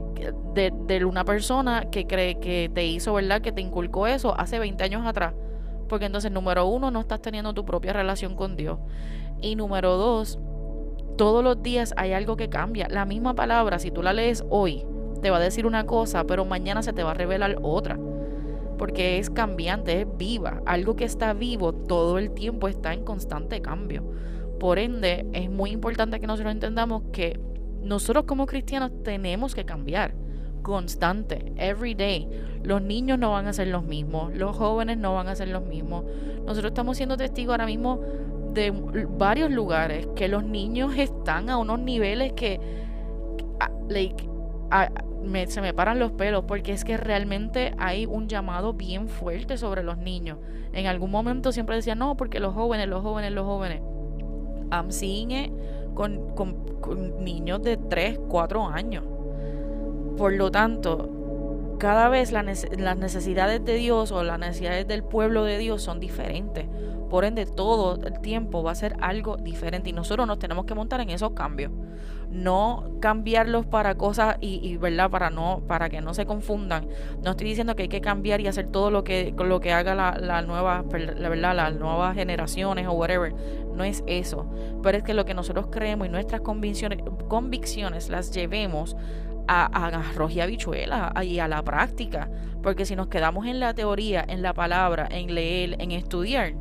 [0.53, 3.41] de, de, una persona que cree que te hizo, ¿verdad?
[3.41, 5.33] Que te inculcó eso hace 20 años atrás.
[5.89, 8.79] Porque entonces, número uno, no estás teniendo tu propia relación con Dios.
[9.41, 10.39] Y número dos,
[11.17, 12.87] todos los días hay algo que cambia.
[12.89, 14.85] La misma palabra, si tú la lees hoy,
[15.21, 17.99] te va a decir una cosa, pero mañana se te va a revelar otra.
[18.79, 20.63] Porque es cambiante, es viva.
[20.65, 24.03] Algo que está vivo todo el tiempo está en constante cambio.
[24.59, 27.39] Por ende, es muy importante que nosotros entendamos que
[27.83, 30.15] nosotros como cristianos tenemos que cambiar
[30.63, 32.27] constante, every day.
[32.63, 35.65] Los niños no van a ser los mismos, los jóvenes no van a ser los
[35.65, 36.05] mismos.
[36.45, 38.01] Nosotros estamos siendo testigos ahora mismo
[38.53, 38.71] de
[39.17, 42.59] varios lugares que los niños están a unos niveles que
[45.47, 49.83] se me paran los pelos porque es que realmente hay un llamado bien fuerte sobre
[49.83, 50.37] los niños.
[50.73, 53.81] En algún momento siempre decían, no, porque los jóvenes, los jóvenes, los jóvenes.
[54.71, 55.53] I'm seeing
[55.93, 59.03] con, con niños de 3, 4 años.
[60.17, 61.09] Por lo tanto,
[61.79, 66.65] cada vez las necesidades de Dios o las necesidades del pueblo de Dios son diferentes.
[67.09, 70.75] Por ende, todo el tiempo va a ser algo diferente y nosotros nos tenemos que
[70.75, 71.71] montar en esos cambios.
[72.31, 76.87] No cambiarlos para cosas y, verdad para no para que no se confundan.
[77.23, 79.95] No estoy diciendo que hay que cambiar y hacer todo lo que lo que haga
[79.95, 83.33] la, la nueva la verdad las nuevas generaciones o whatever.
[83.75, 84.45] No es eso.
[84.83, 88.95] Pero es que lo que nosotros creemos y nuestras convicciones convicciones las llevemos
[89.47, 92.29] a, a arroz y habichuela y a la práctica.
[92.61, 96.53] Porque si nos quedamos en la teoría, en la palabra, en leer, en estudiar,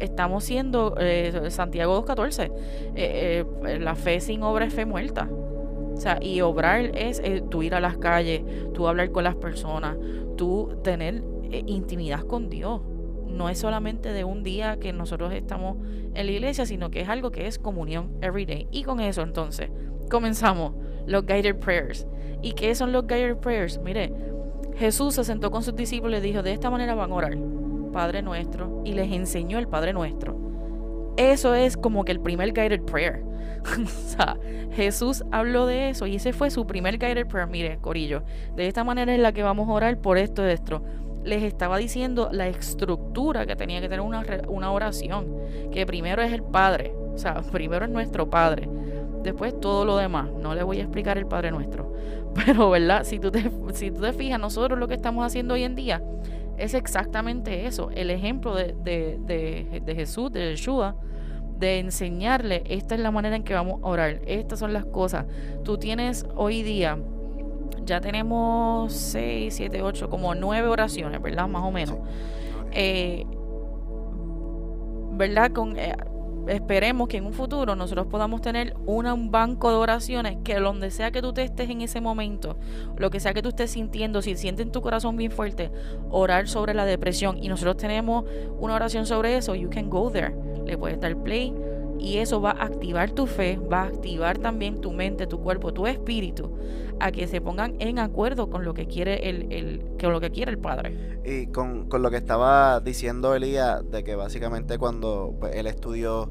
[0.00, 2.52] estamos siendo eh, Santiago 2.14,
[2.94, 5.28] eh, eh, la fe sin obra es fe muerta.
[5.30, 8.42] O sea, y obrar es tú ir a las calles,
[8.72, 9.96] tú hablar con las personas,
[10.36, 11.24] tú tener
[11.66, 12.82] intimidad con Dios.
[13.26, 15.76] No es solamente de un día que nosotros estamos
[16.14, 18.68] en la iglesia, sino que es algo que es comunión every day.
[18.70, 19.70] Y con eso entonces
[20.08, 20.74] comenzamos
[21.06, 22.06] los guided prayers.
[22.42, 23.80] ¿Y qué son los guided prayers?
[23.80, 24.12] Mire,
[24.76, 27.36] Jesús se sentó con sus discípulos y dijo, de esta manera van a orar.
[27.88, 30.48] Padre Nuestro y les enseñó el Padre Nuestro.
[31.18, 33.24] Eso es como que el primer guided prayer.
[33.84, 34.36] o sea,
[34.72, 37.48] Jesús habló de eso y ese fue su primer guided prayer.
[37.48, 38.22] Mire, Corillo,
[38.54, 40.82] de esta manera es la que vamos a orar por esto y esto.
[41.24, 45.34] Les estaba diciendo la estructura que tenía que tener una, una oración.
[45.72, 46.94] Que primero es el Padre.
[47.12, 48.68] O sea, primero es nuestro Padre.
[49.24, 50.30] Después todo lo demás.
[50.40, 51.92] No le voy a explicar el Padre Nuestro.
[52.46, 53.02] Pero, ¿verdad?
[53.02, 56.00] Si tú te, si tú te fijas, nosotros lo que estamos haciendo hoy en día
[56.58, 60.96] es exactamente eso, el ejemplo de, de, de, Jesús, de Yeshua,
[61.58, 65.26] de enseñarle, esta es la manera en que vamos a orar, estas son las cosas.
[65.64, 66.98] Tú tienes hoy día,
[67.84, 71.48] ya tenemos 6, 7, 8, como 9 oraciones, ¿verdad?
[71.48, 71.96] Más o menos.
[72.72, 73.24] Eh,
[75.12, 75.52] ¿Verdad?
[75.52, 75.96] Con, eh,
[76.48, 81.10] esperemos que en un futuro nosotros podamos tener un banco de oraciones que donde sea
[81.10, 82.58] que tú te estés en ese momento,
[82.96, 85.70] lo que sea que tú estés sintiendo, si sientes en tu corazón bien fuerte,
[86.10, 87.38] orar sobre la depresión.
[87.42, 88.24] Y nosotros tenemos
[88.58, 90.34] una oración sobre eso, you can go there,
[90.66, 91.54] le puedes dar play
[91.98, 95.72] y eso va a activar tu fe, va a activar también tu mente, tu cuerpo,
[95.72, 96.52] tu espíritu,
[97.00, 100.30] a que se pongan en acuerdo con lo que quiere el, el, con lo que
[100.30, 101.20] quiere el Padre.
[101.24, 106.30] Y con, con, lo que estaba diciendo Elías, de que básicamente cuando pues, él estudió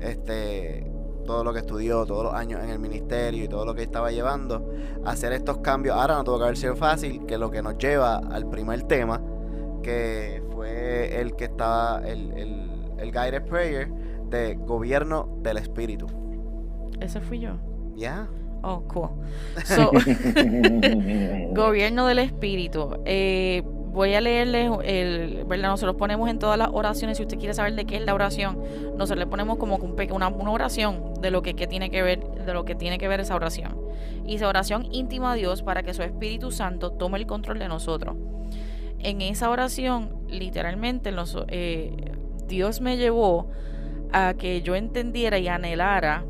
[0.00, 0.90] este
[1.26, 4.10] todo lo que estudió, todos los años en el ministerio y todo lo que estaba
[4.10, 4.72] llevando,
[5.04, 8.16] hacer estos cambios ahora no tuvo que haber sido fácil, que lo que nos lleva
[8.16, 9.22] al primer tema,
[9.82, 13.88] que fue el que estaba, el, el, el Guided Prayer,
[14.30, 16.06] de gobierno del espíritu.
[17.00, 17.56] Ese fui yo.
[17.96, 18.28] Ya.
[18.62, 19.10] Oh, cool.
[19.64, 19.90] So,
[21.52, 23.00] gobierno del espíritu.
[23.04, 25.70] Eh, voy a leerles, el, ¿verdad?
[25.70, 28.58] Nosotros ponemos en todas las oraciones, si usted quiere saber de qué es la oración,
[28.96, 32.54] nosotros le ponemos como una, una oración de lo que, que tiene que ver, de
[32.54, 33.76] lo que tiene que ver esa oración.
[34.26, 37.68] Y esa oración íntima a Dios para que su Espíritu Santo tome el control de
[37.68, 38.16] nosotros.
[39.00, 41.10] En esa oración, literalmente,
[41.48, 42.12] eh,
[42.46, 43.48] Dios me llevó
[44.12, 46.24] a que yo entendiera y anhelara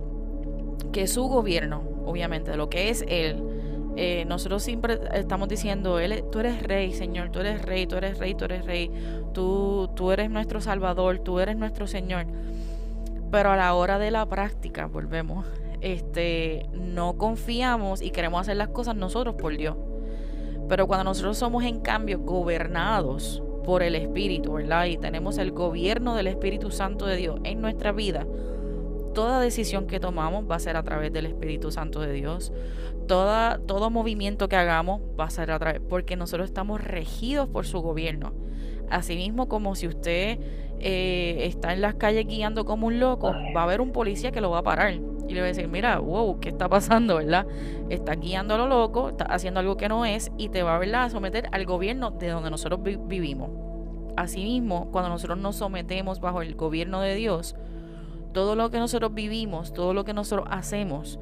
[0.93, 3.43] que su gobierno, obviamente, lo que es Él,
[3.97, 8.19] eh, nosotros siempre estamos diciendo, él, tú eres rey, Señor, tú eres rey, tú eres
[8.19, 8.91] rey, tú eres rey,
[9.35, 12.27] tú, tú eres nuestro Salvador, tú eres nuestro Señor.
[13.31, 15.45] Pero a la hora de la práctica, volvemos,
[15.81, 19.77] este, no confiamos y queremos hacer las cosas nosotros por Dios.
[20.69, 24.87] Pero cuando nosotros somos en cambio gobernados por el Espíritu, ¿verdad?
[24.87, 28.27] Y tenemos el gobierno del Espíritu Santo de Dios en nuestra vida,
[29.15, 32.53] toda decisión que tomamos va a ser a través del Espíritu Santo de Dios.
[33.07, 37.65] Toda, todo movimiento que hagamos va a ser a través, porque nosotros estamos regidos por
[37.65, 38.33] su gobierno.
[38.91, 40.41] Asimismo, como si usted
[40.81, 44.41] eh, está en las calles guiando como un loco, va a haber un policía que
[44.41, 44.95] lo va a parar
[45.31, 47.47] y le va a decir, mira, wow, ¿qué está pasando, verdad?
[47.89, 51.05] Estás guiando a lo loco, estás haciendo algo que no es y te va ¿verdad?
[51.05, 53.51] a someter al gobierno de donde nosotros vi- vivimos.
[54.17, 57.55] Asimismo, cuando nosotros nos sometemos bajo el gobierno de Dios,
[58.33, 61.21] todo lo que nosotros vivimos, todo lo que nosotros hacemos,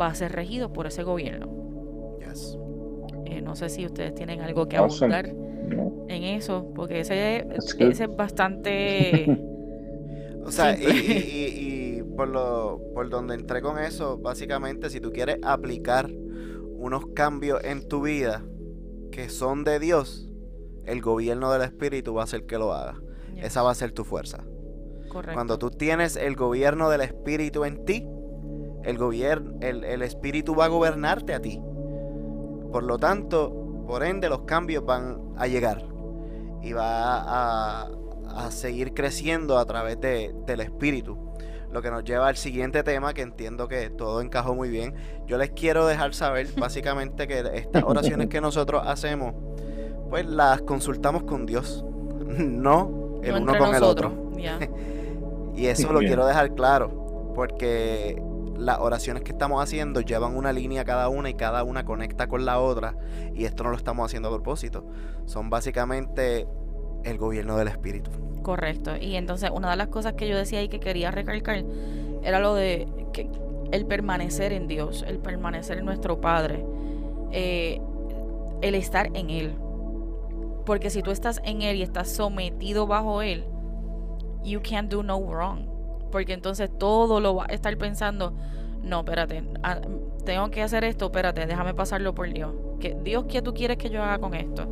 [0.00, 1.48] va a ser regido por ese gobierno.
[2.18, 2.58] Yes.
[3.26, 5.14] Eh, no sé si ustedes tienen algo que Awesome.
[5.14, 5.34] abundar
[6.08, 7.46] en eso, porque ese,
[7.78, 9.26] es bastante...
[10.46, 10.94] O sea, y, Simple.
[11.16, 11.73] y- y- y
[12.16, 16.10] por, lo, por donde entré con eso, básicamente, si tú quieres aplicar
[16.76, 18.44] unos cambios en tu vida
[19.10, 20.30] que son de Dios,
[20.84, 23.00] el gobierno del Espíritu va a ser que lo haga.
[23.36, 24.44] Esa va a ser tu fuerza.
[25.08, 25.34] Correcto.
[25.34, 28.06] Cuando tú tienes el gobierno del Espíritu en ti,
[28.82, 31.60] el, gobierno, el, el Espíritu va a gobernarte a ti.
[32.72, 35.86] Por lo tanto, por ende, los cambios van a llegar.
[36.62, 37.90] Y va a,
[38.26, 41.16] a seguir creciendo a través de- del Espíritu.
[41.74, 44.94] Lo que nos lleva al siguiente tema, que entiendo que todo encajó muy bien.
[45.26, 49.34] Yo les quiero dejar saber, básicamente, que estas oraciones que nosotros hacemos,
[50.08, 51.84] pues las consultamos con Dios.
[52.24, 54.12] No el No uno con el otro.
[55.56, 56.10] Y eso lo Bien.
[56.10, 58.20] quiero dejar claro, porque
[58.56, 62.44] las oraciones que estamos haciendo llevan una línea cada una y cada una conecta con
[62.44, 62.96] la otra,
[63.34, 64.84] y esto no lo estamos haciendo a propósito.
[65.26, 66.48] Son básicamente
[67.04, 68.10] el gobierno del espíritu.
[68.42, 68.96] Correcto.
[68.96, 71.64] Y entonces una de las cosas que yo decía y que quería recalcar
[72.22, 72.88] era lo de
[73.72, 76.64] el permanecer en Dios, el permanecer en nuestro Padre,
[77.32, 77.80] eh,
[78.62, 79.54] el estar en Él.
[80.64, 83.44] Porque si tú estás en Él y estás sometido bajo Él,
[84.44, 85.66] you can't do no wrong.
[86.12, 88.34] Porque entonces todo lo va a estar pensando,
[88.82, 89.80] no, espérate, ah,
[90.24, 92.52] tengo que hacer esto, espérate, déjame pasarlo por Dios.
[92.78, 94.66] Que, Dios, ¿qué tú quieres que yo haga con esto?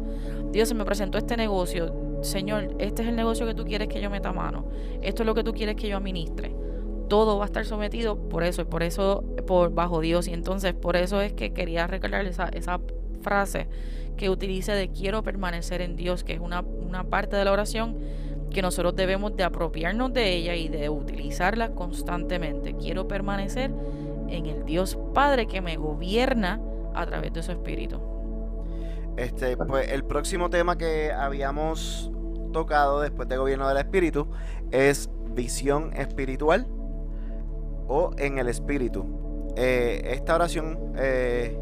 [0.53, 1.93] Dios, se me presentó este negocio.
[2.23, 4.65] Señor, este es el negocio que tú quieres que yo meta mano.
[5.03, 6.55] Esto es lo que tú quieres que yo administre.
[7.09, 10.29] Todo va a estar sometido por eso, y por eso, por bajo Dios.
[10.29, 12.81] Y entonces, por eso es que quería recordar esa, esa
[13.21, 13.69] frase
[14.17, 17.97] que utilice de quiero permanecer en Dios, que es una, una parte de la oración
[18.51, 22.75] que nosotros debemos de apropiarnos de ella y de utilizarla constantemente.
[22.75, 23.73] Quiero permanecer
[24.29, 26.61] en el Dios Padre que me gobierna
[26.95, 28.12] a través de su Espíritu.
[29.17, 32.11] Este, pues el próximo tema que habíamos
[32.53, 34.29] tocado después de gobierno del espíritu
[34.71, 36.67] es visión espiritual
[37.89, 39.05] o en el espíritu.
[39.57, 41.59] Eh, esta oración eh,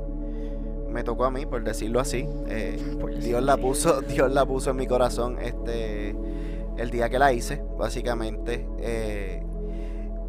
[0.89, 2.27] me tocó a mí, por decirlo así.
[2.49, 6.15] Eh, Por Dios la puso, Dios la puso en mi corazón este
[6.77, 8.67] el día que la hice, básicamente.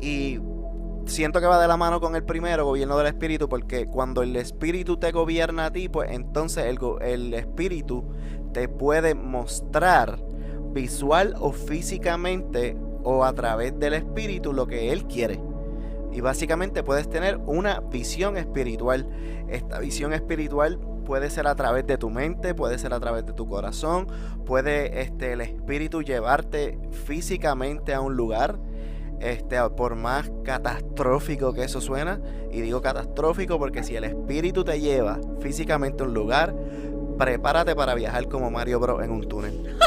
[0.01, 0.39] y
[1.05, 4.35] siento que va de la mano con el primero, gobierno del espíritu, porque cuando el
[4.35, 8.05] espíritu te gobierna a ti, pues entonces el, el espíritu
[8.53, 10.19] te puede mostrar
[10.73, 15.41] visual o físicamente o a través del espíritu lo que él quiere.
[16.11, 19.07] Y básicamente puedes tener una visión espiritual.
[19.47, 23.33] Esta visión espiritual puede ser a través de tu mente, puede ser a través de
[23.33, 24.07] tu corazón,
[24.45, 28.59] puede este, el espíritu llevarte físicamente a un lugar.
[29.21, 32.19] Este, por más catastrófico que eso suena,
[32.51, 36.55] y digo catastrófico porque si el espíritu te lleva físicamente a un lugar,
[37.19, 39.77] prepárate para viajar como Mario Bros en un túnel.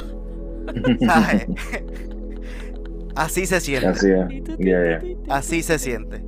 [1.04, 1.46] ¿Sabes?
[3.16, 3.86] Así se siente.
[3.88, 4.58] Así es.
[4.58, 5.16] Yeah, yeah.
[5.28, 6.24] Así se siente.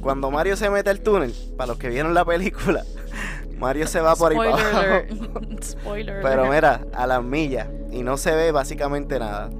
[0.00, 2.84] Cuando Mario se mete al túnel, para los que vieron la película,
[3.58, 4.80] Mario se va por ahí para Spoiler abajo.
[4.80, 5.62] alert.
[5.62, 7.68] Spoiler Pero mira, a las millas.
[7.90, 9.50] Y no se ve básicamente nada.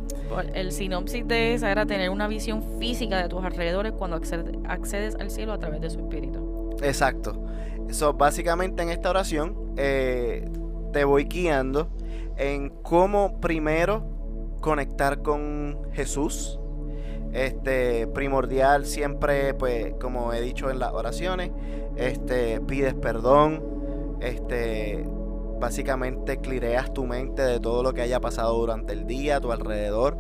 [0.55, 5.31] El sinopsis de esa era tener una visión física de tus alrededores cuando accedes al
[5.31, 6.77] cielo a través de su espíritu.
[6.83, 7.45] Exacto.
[7.89, 10.49] Eso, básicamente en esta oración eh,
[10.93, 11.89] te voy guiando
[12.37, 14.05] en cómo primero
[14.61, 16.59] conectar con Jesús.
[17.33, 21.51] Este primordial siempre, pues, como he dicho en las oraciones,
[21.97, 23.63] este pides perdón,
[24.21, 25.05] este
[25.59, 29.53] básicamente clireas tu mente de todo lo que haya pasado durante el día a tu
[29.53, 30.19] alrededor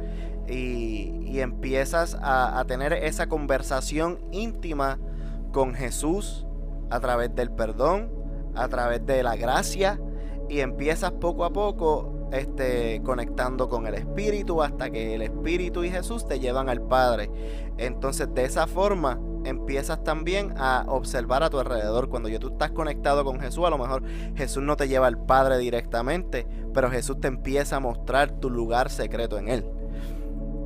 [0.48, 4.98] y, empiezas a, a, tener esa conversación íntima
[5.52, 6.46] con Jesús
[6.90, 8.10] a través del perdón,
[8.56, 10.00] a través de la gracia
[10.48, 15.90] y empiezas poco a poco este, conectando con el Espíritu hasta que el Espíritu y
[15.90, 17.30] Jesús te llevan al Padre.
[17.78, 22.08] Entonces de esa forma empiezas también a observar a tu alrededor.
[22.08, 24.02] Cuando yo tú estás conectado con Jesús, a lo mejor
[24.34, 28.90] Jesús no te lleva al Padre directamente, pero Jesús te empieza a mostrar tu lugar
[28.90, 29.64] secreto en Él.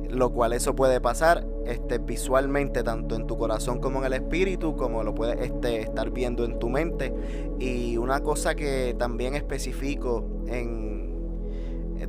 [0.09, 4.75] Lo cual eso puede pasar este, visualmente tanto en tu corazón como en el espíritu,
[4.75, 7.13] como lo puedes este, estar viendo en tu mente.
[7.59, 11.03] Y una cosa que también especifico en,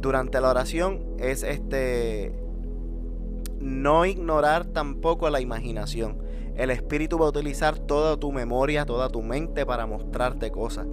[0.01, 2.35] durante la oración es este
[3.61, 6.24] no ignorar tampoco la imaginación.
[6.57, 10.87] El espíritu va a utilizar toda tu memoria, toda tu mente para mostrarte cosas.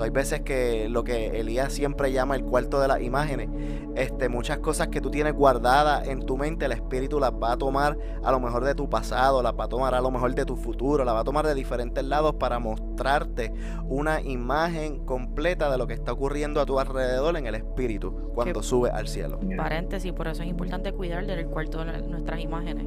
[0.00, 3.48] hay veces que lo que Elías siempre llama el cuarto de las imágenes,
[3.94, 7.56] este, muchas cosas que tú tienes guardadas en tu mente, el espíritu las va a
[7.56, 10.44] tomar a lo mejor de tu pasado, las va a tomar a lo mejor de
[10.44, 13.52] tu futuro, las va a tomar de diferentes lados para mostrarte
[13.88, 18.62] una imagen completa de lo que está ocurriendo a tu alrededor en el espíritu cuando
[18.62, 19.40] sube al cielo.
[19.56, 22.86] Paréntesis, por eso es importante cuidar del cuarto de nuestras imágenes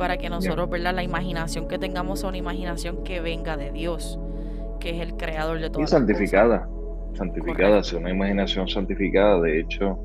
[0.00, 0.94] para que nosotros, ¿verdad?
[0.94, 4.18] La imaginación que tengamos sea una imaginación que venga de Dios,
[4.80, 5.82] que es el creador de todo.
[5.82, 6.66] Y santificada,
[7.12, 9.38] santificada, sea una imaginación santificada.
[9.42, 9.98] De hecho,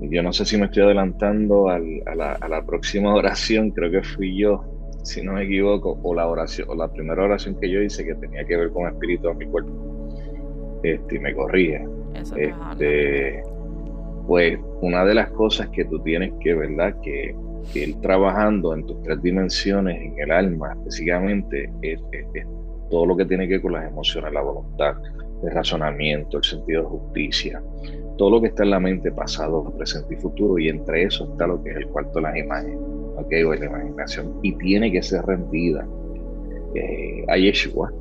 [0.00, 4.64] yo no sé si me estoy adelantando a, la, próxima oración, creo que fui yo,
[5.02, 8.14] si no me equivoco, o la oración, o la primera oración que yo hice que
[8.14, 10.08] tenía que ver con espíritu a mi cuerpo.
[10.82, 11.86] Este, y me corrige.
[12.14, 13.42] este,
[14.26, 16.94] pues una de las cosas que tú tienes que, ¿verdad?
[17.02, 17.36] Que
[17.74, 22.00] él trabajando en tus tres dimensiones, en el alma específicamente, es,
[22.90, 24.94] todo lo que tiene que ver con las emociones, la voluntad,
[25.42, 27.62] el razonamiento, el sentido de justicia,
[28.18, 31.46] todo lo que está en la mente, pasado, presente y futuro, y entre eso está
[31.46, 32.76] lo que es el cuarto de las imágenes,
[33.16, 33.32] ¿ok?
[33.46, 35.86] O la imaginación, y tiene que ser rendida
[36.74, 37.92] eh, a Yeshua.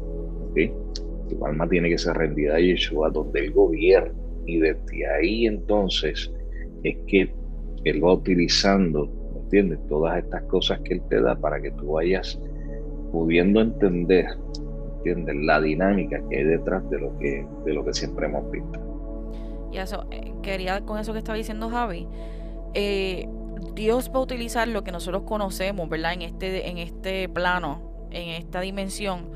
[1.30, 4.12] Tu alma tiene que ser rendida a Yeshua, donde él gobierna,
[4.45, 6.32] y desde ahí entonces
[6.84, 7.34] es que
[7.86, 9.10] él va utilizando
[9.52, 9.80] ¿entiendes?
[9.90, 12.40] Todas estas cosas que Él te da para que tú vayas
[13.12, 14.26] pudiendo entender,
[14.98, 15.36] ¿entiendes?
[15.44, 18.80] La dinámica que hay detrás de lo que, de lo que siempre hemos visto.
[19.74, 22.08] Y eso, eh, quería con eso que estaba diciendo Javi,
[22.74, 23.28] eh,
[23.76, 26.14] Dios va a utilizar lo que nosotros conocemos, ¿verdad?
[26.14, 29.30] En este, en este plano, en esta dimensión,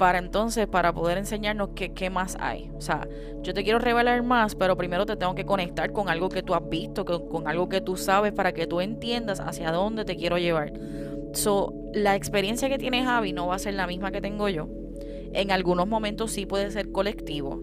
[0.00, 2.70] para entonces, para poder enseñarnos qué, qué más hay.
[2.74, 3.06] O sea,
[3.42, 6.54] yo te quiero revelar más, pero primero te tengo que conectar con algo que tú
[6.54, 10.38] has visto, con, algo que tú sabes, para que tú entiendas hacia dónde te quiero
[10.38, 10.72] llevar.
[11.34, 14.70] So, la experiencia que tiene Javi no va a ser la misma que tengo yo.
[15.34, 17.62] En algunos momentos sí puede ser colectivo,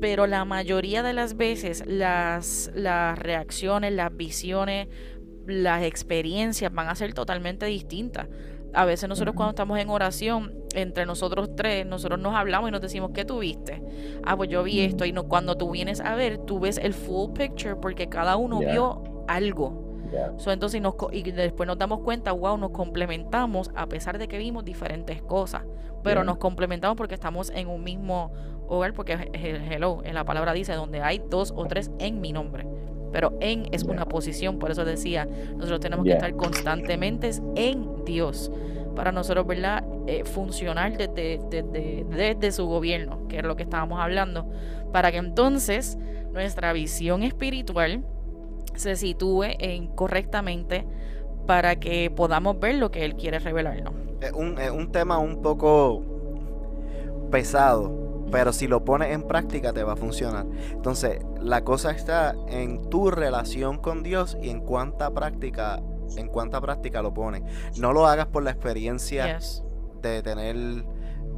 [0.00, 4.88] pero la mayoría de las veces las, las reacciones, las visiones,
[5.46, 8.26] las experiencias van a ser totalmente distintas.
[8.74, 12.80] A veces nosotros cuando estamos en oración, entre nosotros tres, nosotros nos hablamos y nos
[12.80, 13.82] decimos, ¿qué tuviste?
[14.24, 15.04] Ah, pues yo vi esto.
[15.04, 18.58] Y no, cuando tú vienes a ver, tú ves el full picture porque cada uno
[18.58, 19.84] vio algo.
[20.46, 25.22] entonces y después nos damos cuenta, wow, nos complementamos a pesar de que vimos diferentes
[25.22, 25.62] cosas.
[26.02, 28.32] Pero nos complementamos porque estamos en un mismo
[28.68, 32.66] hogar, porque hello, en la palabra dice, donde hay dos o tres en mi nombre
[33.12, 38.50] pero en es una posición, por eso decía, nosotros tenemos que estar constantemente en Dios
[38.94, 39.84] para nosotros, ¿verdad?
[40.06, 41.38] Eh, funcionar desde,
[42.10, 44.50] desde, su gobierno, que es lo que estábamos hablando,
[44.92, 45.96] para que entonces
[46.32, 48.04] nuestra visión espiritual
[48.74, 50.84] se sitúe en, correctamente
[51.46, 53.94] para que podamos ver lo que Él quiere revelarnos.
[54.20, 56.02] Es un, es un tema un poco
[57.30, 60.46] pesado, pero si lo pones en práctica te va a funcionar.
[60.70, 65.82] Entonces, la cosa está en tu relación con Dios y en cuánta práctica,
[66.16, 67.42] en cuánta práctica lo pones.
[67.78, 69.38] No lo hagas por la experiencia
[70.02, 70.56] de tener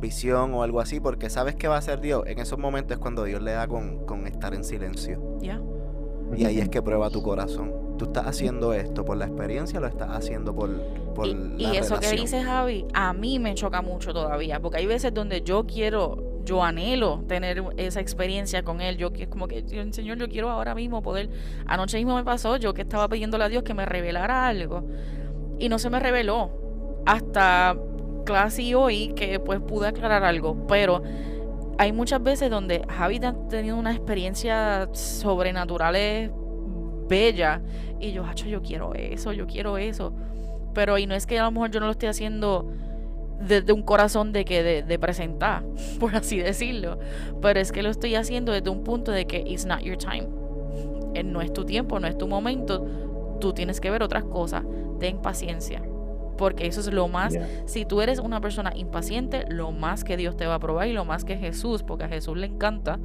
[0.00, 2.24] visión o algo así, porque sabes que va a ser Dios.
[2.26, 5.20] En esos momentos es cuando Dios le da con, estar en silencio.
[6.36, 7.96] Y ahí es que prueba tu corazón.
[7.98, 10.70] Tú estás haciendo esto por la experiencia, lo estás haciendo por,
[11.14, 14.86] por y, y eso que dice Javi, a mí me choca mucho todavía, porque hay
[14.86, 18.96] veces donde yo quiero yo anhelo tener esa experiencia con Él.
[18.96, 21.30] Yo como que, Señor, yo quiero ahora mismo poder.
[21.66, 24.82] Anoche mismo me pasó, yo que estaba pidiéndole a Dios que me revelara algo
[25.60, 26.50] y no se me reveló
[27.06, 27.76] hasta
[28.26, 31.02] casi hoy que pues pude aclarar algo, pero
[31.78, 36.32] hay muchas veces donde Javi ha tenido una experiencia sobrenaturales
[37.08, 37.62] bella
[38.00, 40.12] y yo, hacho, yo quiero eso, yo quiero eso.
[40.74, 42.72] Pero y no es que a lo mejor yo no lo esté haciendo
[43.40, 45.64] desde un corazón de que de, presentar,
[46.00, 46.98] por así decirlo,
[47.40, 50.28] pero es que lo estoy haciendo desde un punto de que it's not your time.
[51.14, 52.86] Eh, no es tu tiempo, no es tu momento.
[53.40, 54.62] Tú tienes que ver otras cosas.
[55.00, 55.82] Ten paciencia.
[56.36, 57.34] Porque eso es lo más,
[57.66, 60.92] si tú eres una persona impaciente, lo más que Dios te va a probar y
[60.92, 62.98] lo más que Jesús, porque a Jesús le encanta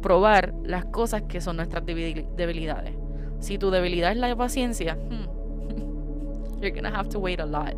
[0.00, 2.94] probar las cosas que son nuestras debilidades.
[3.40, 7.74] Si tu debilidad es la paciencia, hmm, you're gonna have to wait a lot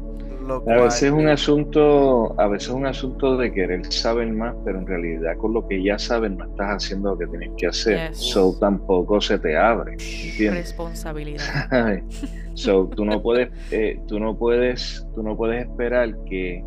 [0.49, 4.79] a veces es un asunto, a veces es un asunto de querer saber más, pero
[4.79, 8.15] en realidad con lo que ya sabes no estás haciendo lo que tienes que hacer.
[8.15, 9.97] So tampoco se te abre.
[10.39, 12.03] Responsabilidad.
[12.55, 16.65] so tú no puedes, eh, tú no puedes, tú no puedes esperar que,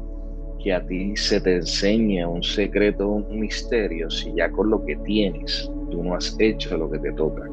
[0.64, 4.96] que a ti se te enseñe un secreto, un misterio, si ya con lo que
[4.98, 7.44] tienes tú no has hecho lo que te toca.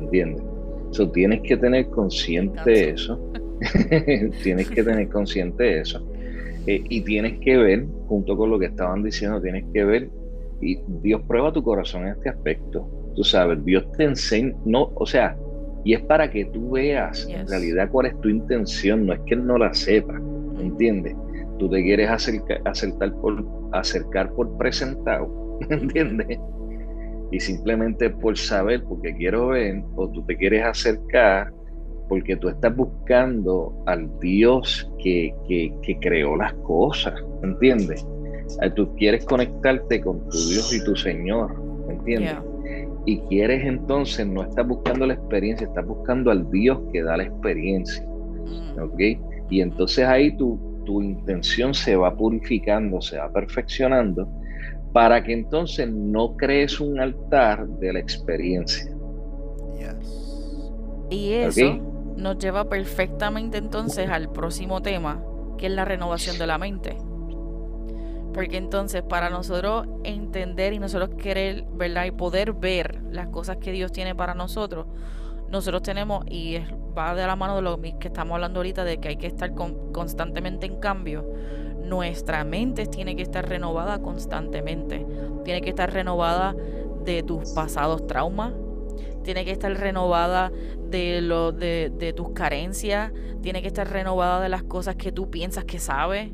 [0.00, 0.42] ¿Entiendes?
[0.90, 3.18] So tienes que tener consciente eso
[4.42, 6.06] tienes que tener consciente de eso.
[6.66, 10.10] Eh, y tienes que ver, junto con lo que estaban diciendo, tienes que ver,
[10.60, 12.88] y Dios prueba tu corazón en este aspecto.
[13.14, 15.36] Tú sabes, Dios te enseña, no, o sea,
[15.84, 19.34] y es para que tú veas en realidad cuál es tu intención, no es que
[19.34, 20.60] Él no la sepa, mm.
[20.60, 21.16] ¿entiendes?
[21.58, 26.38] Tú te quieres acercar, acercar, por, acercar por presentado, ¿entiendes?
[27.32, 31.52] Y simplemente por saber, porque quiero ver, o tú te quieres acercar
[32.10, 35.32] porque tú estás buscando al Dios que,
[36.00, 38.04] creó las cosas, ¿entiendes?
[38.74, 41.54] Tú quieres conectarte con tu Dios y tu Señor,
[41.88, 42.34] ¿entiendes?
[43.06, 47.22] Y quieres entonces, no estás buscando la experiencia, estás buscando al Dios que da la
[47.22, 48.82] experiencia, mm.
[48.82, 49.00] ¿ok?
[49.48, 54.28] Y entonces ahí tu, tu intención se va purificando, se va perfeccionando,
[54.92, 58.92] para que entonces no crees un altar de la experiencia.
[61.08, 65.22] Y eso nos lleva perfectamente entonces al próximo tema,
[65.58, 66.96] que es la renovación de la mente.
[68.32, 72.04] Porque entonces para nosotros entender y nosotros querer, ¿verdad?
[72.04, 74.86] Y poder ver las cosas que Dios tiene para nosotros,
[75.48, 76.58] nosotros tenemos, y
[76.96, 79.52] va de la mano de lo que estamos hablando ahorita, de que hay que estar
[79.54, 81.26] constantemente en cambio.
[81.82, 85.04] Nuestra mente tiene que estar renovada constantemente.
[85.44, 86.54] Tiene que estar renovada
[87.04, 88.52] de tus pasados traumas,
[89.24, 90.52] tiene que estar renovada
[90.90, 93.12] de, lo, de, de tus carencias,
[93.42, 96.30] tiene que estar renovada de las cosas que tú piensas que sabes.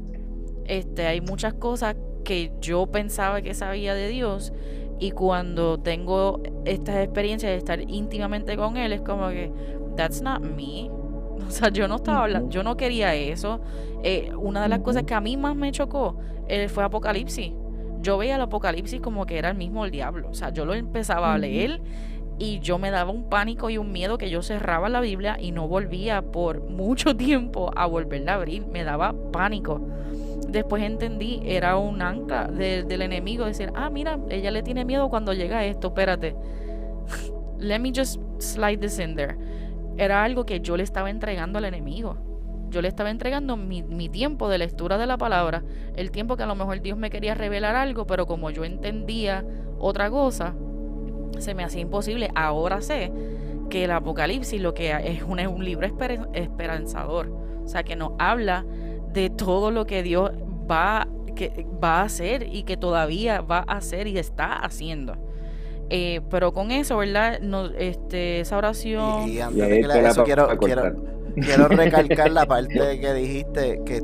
[0.64, 4.52] Este, hay muchas cosas que yo pensaba que sabía de Dios
[4.98, 9.52] y cuando tengo estas experiencias de estar íntimamente con Él es como que,
[9.96, 10.90] that's not me.
[11.36, 13.60] O sea, yo no estaba hablando, yo no quería eso.
[14.02, 17.52] Eh, una de las cosas que a mí más me chocó eh, fue Apocalipsis.
[18.00, 20.28] Yo veía el Apocalipsis como que era el mismo el diablo.
[20.30, 21.82] O sea, yo lo empezaba a leer
[22.38, 25.52] y yo me daba un pánico y un miedo que yo cerraba la Biblia y
[25.52, 28.66] no volvía por mucho tiempo a volverla a abrir.
[28.66, 29.80] Me daba pánico.
[30.48, 35.32] Después entendí, era un ancla del enemigo, decir, ah, mira, ella le tiene miedo cuando
[35.32, 36.36] llega esto, espérate.
[37.58, 39.36] Let me just slide this in there.
[39.96, 42.18] Era algo que yo le estaba entregando al enemigo.
[42.68, 45.62] Yo le estaba entregando mi, mi tiempo de lectura de la palabra,
[45.94, 49.44] el tiempo que a lo mejor Dios me quería revelar algo, pero como yo entendía
[49.78, 50.54] otra cosa,
[51.38, 52.30] se me hacía imposible.
[52.34, 53.12] Ahora sé
[53.70, 55.86] que el Apocalipsis lo que es un, es un libro
[56.32, 57.28] esperanzador.
[57.64, 58.64] O sea, que nos habla
[59.12, 60.30] de todo lo que Dios
[60.70, 65.16] va, que va a hacer y que todavía va a hacer y está haciendo.
[65.88, 67.40] Eh, pero con eso, ¿verdad?
[67.40, 69.28] No, este, esa oración...
[69.28, 70.94] Y, antes de que le eso, quiero, quiero,
[71.34, 74.02] quiero recalcar la parte que dijiste que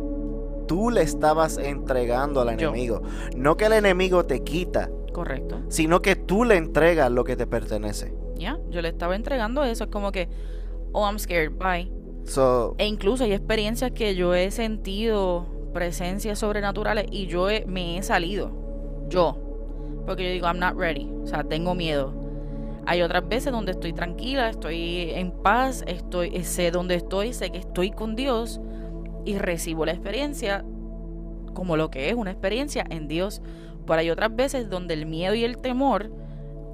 [0.67, 3.03] tú le estabas entregando al enemigo.
[3.37, 5.61] No que el enemigo te quita Correcto.
[5.69, 8.15] Sino que tú le entregas lo que te pertenece.
[8.37, 9.85] Ya, yo le estaba entregando eso.
[9.85, 10.29] Es como que,
[10.93, 11.91] oh, I'm scared, bye.
[12.79, 18.51] e incluso hay experiencias que yo he sentido presencias sobrenaturales y yo me he salido.
[19.09, 19.39] Yo.
[20.07, 21.11] Porque yo digo, I'm not ready.
[21.23, 22.13] O sea, tengo miedo.
[22.87, 27.59] Hay otras veces donde estoy tranquila, estoy en paz, estoy, sé dónde estoy, sé que
[27.59, 28.61] estoy con Dios
[29.25, 30.65] y recibo la experiencia
[31.55, 33.43] como lo que es una experiencia en Dios.
[33.87, 36.11] Pero hay otras veces donde el miedo y el temor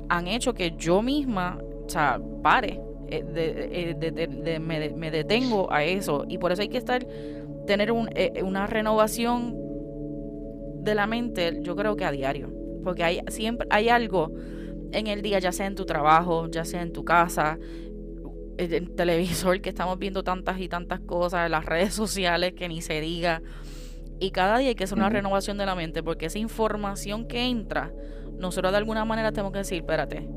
[0.08, 2.80] han hecho que yo misma, o sea, pare,
[3.10, 6.24] eh, eh, me, detengo a eso.
[6.28, 7.06] Y por eso hay que estar,
[7.66, 9.56] tener un, eh, una renovación
[10.82, 12.50] de la mente, yo creo que a diario.
[12.84, 14.32] Porque hay siempre hay algo
[14.92, 17.58] en el día, ya sea en tu trabajo, ya sea en tu casa,
[18.56, 22.82] en el televisor que estamos viendo tantas y tantas cosas, las redes sociales que ni
[22.82, 23.42] se diga.
[24.20, 27.46] Y cada día hay que hacer una renovación de la mente, porque esa información que
[27.46, 27.92] entra,
[28.38, 30.28] nosotros de alguna manera tenemos que decir, espérate,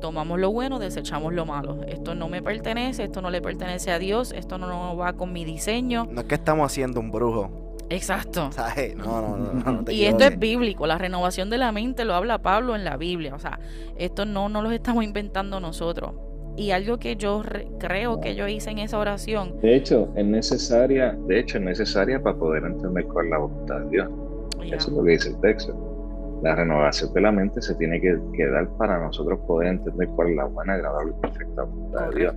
[0.00, 1.82] tomamos lo bueno, desechamos lo malo.
[1.86, 5.44] Esto no me pertenece, esto no le pertenece a Dios, esto no va con mi
[5.44, 6.08] diseño.
[6.10, 7.50] No es que estamos haciendo un brujo.
[7.90, 8.50] Exacto.
[8.96, 12.76] No, no, no, y esto es bíblico, la renovación de la mente lo habla Pablo
[12.76, 13.34] en la Biblia.
[13.34, 13.58] O sea,
[13.96, 16.12] esto no, no lo estamos inventando nosotros.
[16.60, 17.42] Y algo que yo
[17.78, 19.60] creo que yo hice en esa oración.
[19.60, 23.80] De hecho, es necesaria, de hecho, es necesaria para poder entender cuál es la voluntad
[23.80, 24.10] de Dios.
[24.64, 25.90] Eso es lo que dice el texto
[26.42, 30.36] la renovación de la mente se tiene que, dar para nosotros poder entender cuál es
[30.36, 32.34] la buena, agradable y perfecta voluntad de Dios.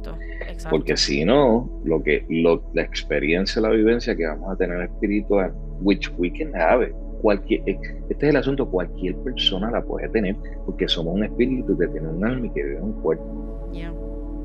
[0.69, 6.11] Porque si no, lo que la experiencia, la vivencia que vamos a tener espiritual, which
[6.17, 11.15] we can have, cualquier, este es el asunto, cualquier persona la puede tener, porque somos
[11.15, 13.69] un espíritu que tiene un alma y que vive en un cuerpo.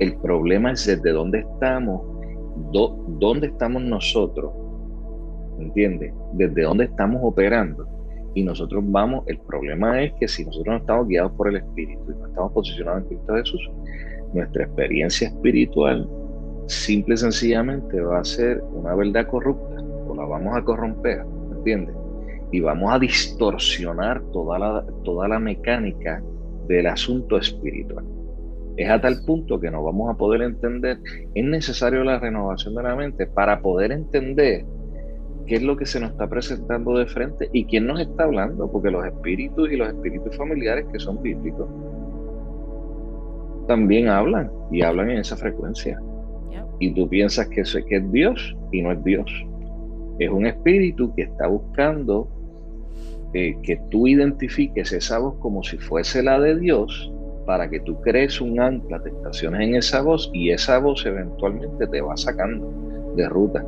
[0.00, 2.02] El problema es desde dónde estamos,
[3.18, 4.52] dónde estamos nosotros,
[5.58, 6.12] ¿entiendes?
[6.34, 7.86] Desde dónde estamos operando
[8.34, 12.12] y nosotros vamos, el problema es que si nosotros no estamos guiados por el Espíritu
[12.12, 13.70] y no estamos posicionados en Cristo Jesús,
[14.34, 16.08] nuestra experiencia espiritual
[16.66, 21.24] simple y sencillamente va a ser una verdad corrupta o la vamos a corromper,
[21.56, 21.96] ¿entiendes?
[22.52, 26.22] Y vamos a distorsionar toda la, toda la mecánica
[26.68, 28.04] del asunto espiritual.
[28.78, 31.00] Es a tal punto que no vamos a poder entender,
[31.34, 34.64] es necesario la renovación de la mente para poder entender
[35.46, 38.70] qué es lo que se nos está presentando de frente y quién nos está hablando,
[38.70, 41.68] porque los espíritus y los espíritus familiares que son bíblicos
[43.66, 46.00] también hablan y hablan en esa frecuencia.
[46.78, 49.28] Y tú piensas que, eso, que es Dios y no es Dios.
[50.20, 52.28] Es un espíritu que está buscando
[53.34, 57.12] eh, que tú identifiques esa voz como si fuese la de Dios
[57.48, 61.86] para que tú crees un ancla, te estaciones en esa voz y esa voz eventualmente
[61.86, 62.70] te va sacando
[63.16, 63.64] de ruta.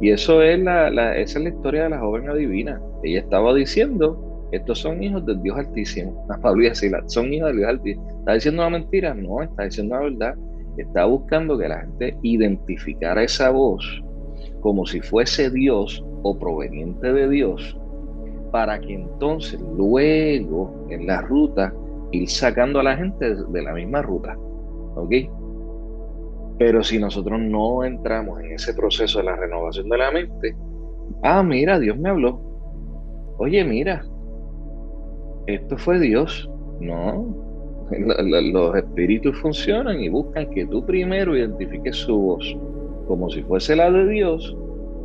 [0.00, 2.80] Y eso es la, esa es la historia de la joven adivina.
[3.02, 6.24] Ella estaba diciendo, estos son hijos del Dios Altísimo.
[7.06, 8.08] Son hijos del Dios Altísimo.
[8.20, 9.14] ¿Está diciendo una mentira?
[9.14, 10.34] No, está diciendo la verdad.
[10.76, 13.84] Está buscando que la gente identificara esa voz
[14.60, 17.76] como si fuese Dios o proveniente de Dios,
[18.52, 21.74] para que entonces luego en la ruta
[22.14, 24.36] ir sacando a la gente de la misma ruta.
[24.96, 25.12] ¿Ok?
[26.58, 30.56] Pero si nosotros no entramos en ese proceso de la renovación de la mente,
[31.22, 32.40] ah, mira, Dios me habló.
[33.38, 34.04] Oye, mira,
[35.46, 36.48] esto fue Dios.
[36.80, 37.34] No,
[37.90, 42.56] los espíritus funcionan y buscan que tú primero identifiques su voz
[43.06, 44.56] como si fuese la de Dios,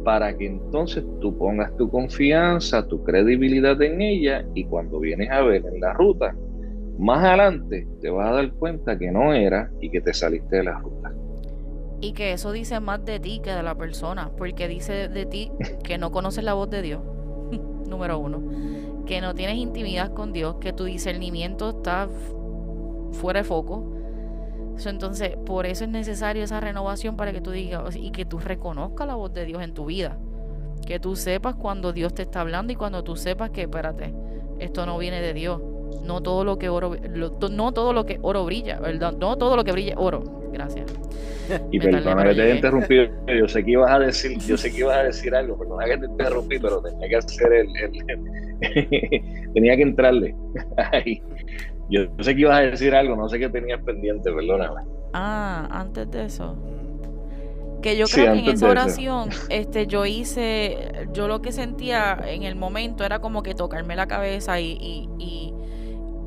[0.03, 5.41] para que entonces tú pongas tu confianza, tu credibilidad en ella y cuando vienes a
[5.41, 6.35] ver en la ruta,
[6.99, 10.63] más adelante te vas a dar cuenta que no era y que te saliste de
[10.63, 11.13] la ruta.
[12.01, 15.51] Y que eso dice más de ti que de la persona, porque dice de ti
[15.83, 17.01] que no conoces la voz de Dios,
[17.87, 18.43] número uno,
[19.05, 22.09] que no tienes intimidad con Dios, que tu discernimiento está
[23.13, 23.95] fuera de foco.
[24.85, 29.07] Entonces, por eso es necesario esa renovación para que tú digas y que tú reconozcas
[29.07, 30.17] la voz de Dios en tu vida.
[30.85, 34.13] Que tú sepas cuando Dios te está hablando y cuando tú sepas que, espérate,
[34.59, 35.61] esto no viene de Dios.
[36.03, 36.95] No todo lo que oro,
[37.51, 39.13] no todo lo que oro brilla, ¿verdad?
[39.13, 40.23] No todo lo que brilla oro.
[40.51, 40.91] Gracias.
[41.71, 44.79] Y perdona que te haya interrumpido, yo sé que ibas a decir, yo sé que
[44.79, 47.67] ibas a decir algo, perdona que te interrumpí, pero tenía que hacer el,
[49.53, 50.35] tenía que entrarle.
[51.89, 54.81] yo sé que ibas a decir algo, no sé qué tenías pendiente, perdóname.
[55.13, 56.55] Ah, antes de eso.
[57.81, 62.43] Que yo creo que en esa oración, este, yo hice, yo lo que sentía en
[62.43, 65.53] el momento era como que tocarme la cabeza y, y, y,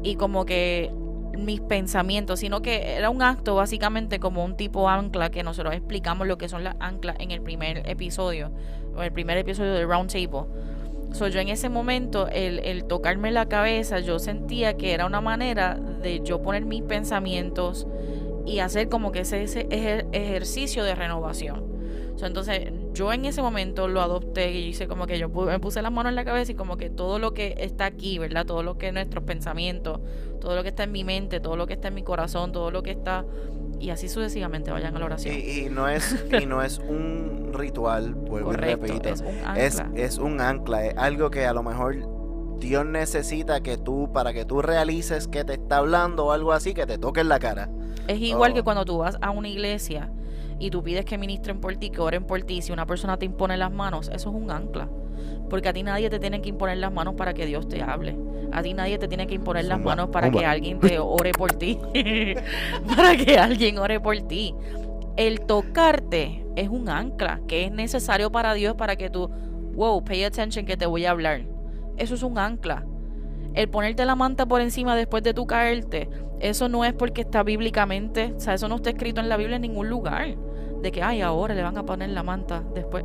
[0.02, 0.90] y como que
[1.38, 6.26] mis pensamientos, sino que era un acto básicamente como un tipo ancla que nosotros explicamos
[6.26, 8.52] lo que son las anclas en el primer episodio,
[8.96, 10.48] o el primer episodio de Round Table.
[11.12, 15.20] So, yo en ese momento, el, el tocarme la cabeza, yo sentía que era una
[15.20, 17.86] manera de yo poner mis pensamientos
[18.46, 19.66] y hacer como que ese, ese
[20.12, 21.64] ejercicio de renovación.
[22.22, 25.92] entonces, yo en ese momento lo adopté y hice como que yo me puse las
[25.92, 28.44] manos en la cabeza y como que todo lo que está aquí, ¿verdad?
[28.46, 30.00] Todo lo que es nuestros pensamientos,
[30.40, 32.70] todo lo que está en mi mente, todo lo que está en mi corazón, todo
[32.70, 33.24] lo que está
[33.80, 35.34] y así sucesivamente vayan a la oración.
[35.34, 39.08] Y, no es y no es un ritual, vuelvo y repito.
[39.08, 39.56] Es un ancla.
[39.56, 41.96] Es, es un ancla, es algo que a lo mejor
[42.60, 46.74] Dios necesita que tú, para que tú realices que te está hablando o algo así,
[46.74, 47.70] que te toque en la cara.
[48.06, 48.64] Es igual que oh.
[48.64, 50.12] cuando tú vas a una iglesia
[50.58, 53.26] y tú pides que ministren por ti, que oren por ti, si una persona te
[53.26, 54.88] impone las manos, eso es un ancla.
[55.50, 58.16] Porque a ti nadie te tiene que imponer las manos para que Dios te hable.
[58.52, 61.52] A ti nadie te tiene que imponer las manos para que alguien te ore por
[61.52, 61.78] ti.
[62.96, 64.54] para que alguien ore por ti.
[65.16, 69.30] El tocarte es un ancla que es necesario para Dios para que tú,
[69.74, 71.42] wow, pay attention que te voy a hablar.
[71.98, 72.84] Eso es un ancla.
[73.54, 76.08] El ponerte la manta por encima después de tu caerte,
[76.40, 79.56] eso no es porque está bíblicamente, o sea, eso no está escrito en la Biblia
[79.56, 80.36] en ningún lugar.
[80.82, 83.04] De que, ay, ahora le van a poner la manta después.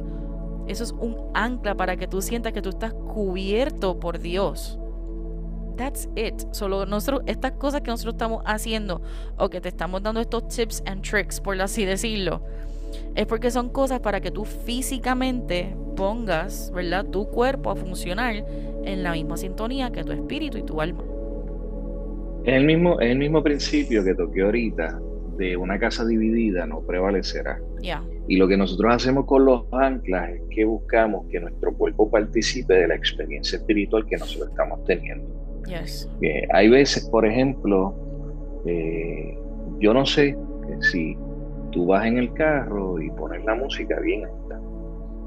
[0.68, 4.80] Eso es un ancla para que tú sientas que tú estás cubierto por Dios.
[5.78, 6.34] That's it.
[6.52, 9.02] Solo nosotros, estas cosas que nosotros estamos haciendo
[9.38, 12.42] o que te estamos dando estos tips and tricks, por así decirlo,
[13.16, 17.06] es porque son cosas para que tú físicamente pongas, ¿verdad?
[17.06, 18.46] Tu cuerpo a funcionar
[18.84, 21.04] en la misma sintonía que tu espíritu y tu alma.
[22.46, 25.00] Es el mismo, es el mismo principio que toqué ahorita
[25.38, 27.60] de una casa dividida no prevalecerá.
[28.28, 32.74] Y lo que nosotros hacemos con los anclas es que buscamos que nuestro cuerpo participe
[32.74, 35.26] de la experiencia espiritual que nosotros estamos teniendo.
[36.22, 37.94] Eh, hay veces, por ejemplo,
[38.66, 39.38] eh,
[39.80, 40.36] yo no sé
[40.92, 41.16] si
[41.78, 44.60] tú vas en el carro y pones la música bien alta,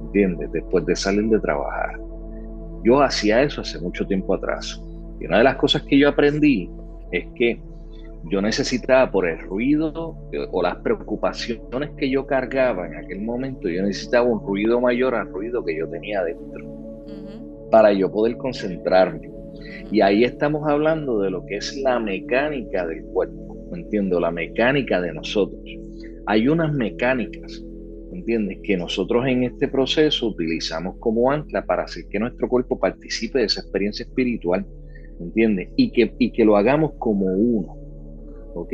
[0.02, 0.50] ¿entiendes?
[0.50, 1.96] Después de salir de trabajar.
[2.82, 4.82] Yo hacía eso hace mucho tiempo atrás.
[5.20, 6.68] Y una de las cosas que yo aprendí
[7.12, 7.62] es que
[8.24, 13.68] yo necesitaba por el ruido eh, o las preocupaciones que yo cargaba en aquel momento,
[13.68, 16.66] yo necesitaba un ruido mayor al ruido que yo tenía dentro
[17.70, 19.30] para yo poder concentrarme.
[19.92, 25.00] Y ahí estamos hablando de lo que es la mecánica del cuerpo, entiendo, la mecánica
[25.00, 25.60] de nosotros.
[26.26, 27.64] Hay unas mecánicas,
[28.12, 28.58] ¿entiendes?
[28.62, 33.46] Que nosotros en este proceso utilizamos como ancla para hacer que nuestro cuerpo participe de
[33.46, 34.66] esa experiencia espiritual,
[35.18, 35.70] ¿entiendes?
[35.76, 37.80] Y que, y que lo hagamos como uno.
[38.54, 38.72] ¿ok?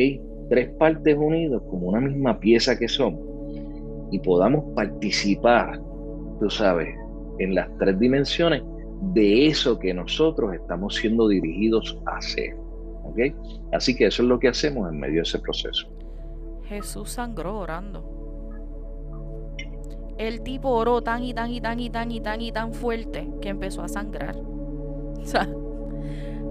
[0.49, 3.19] Tres partes unidas como una misma pieza que son
[4.11, 5.81] y podamos participar,
[6.41, 6.89] tú sabes,
[7.39, 8.63] en las tres dimensiones
[9.15, 12.55] de eso que nosotros estamos siendo dirigidos a hacer,
[13.05, 13.19] ¿ok?
[13.73, 15.89] Así que eso es lo que hacemos en medio de ese proceso.
[16.69, 18.17] Jesús sangró orando.
[20.19, 23.29] El tipo oró tan y tan y tan y tan y tan y tan fuerte
[23.41, 24.37] que empezó a sangrar.
[25.17, 25.49] O sea,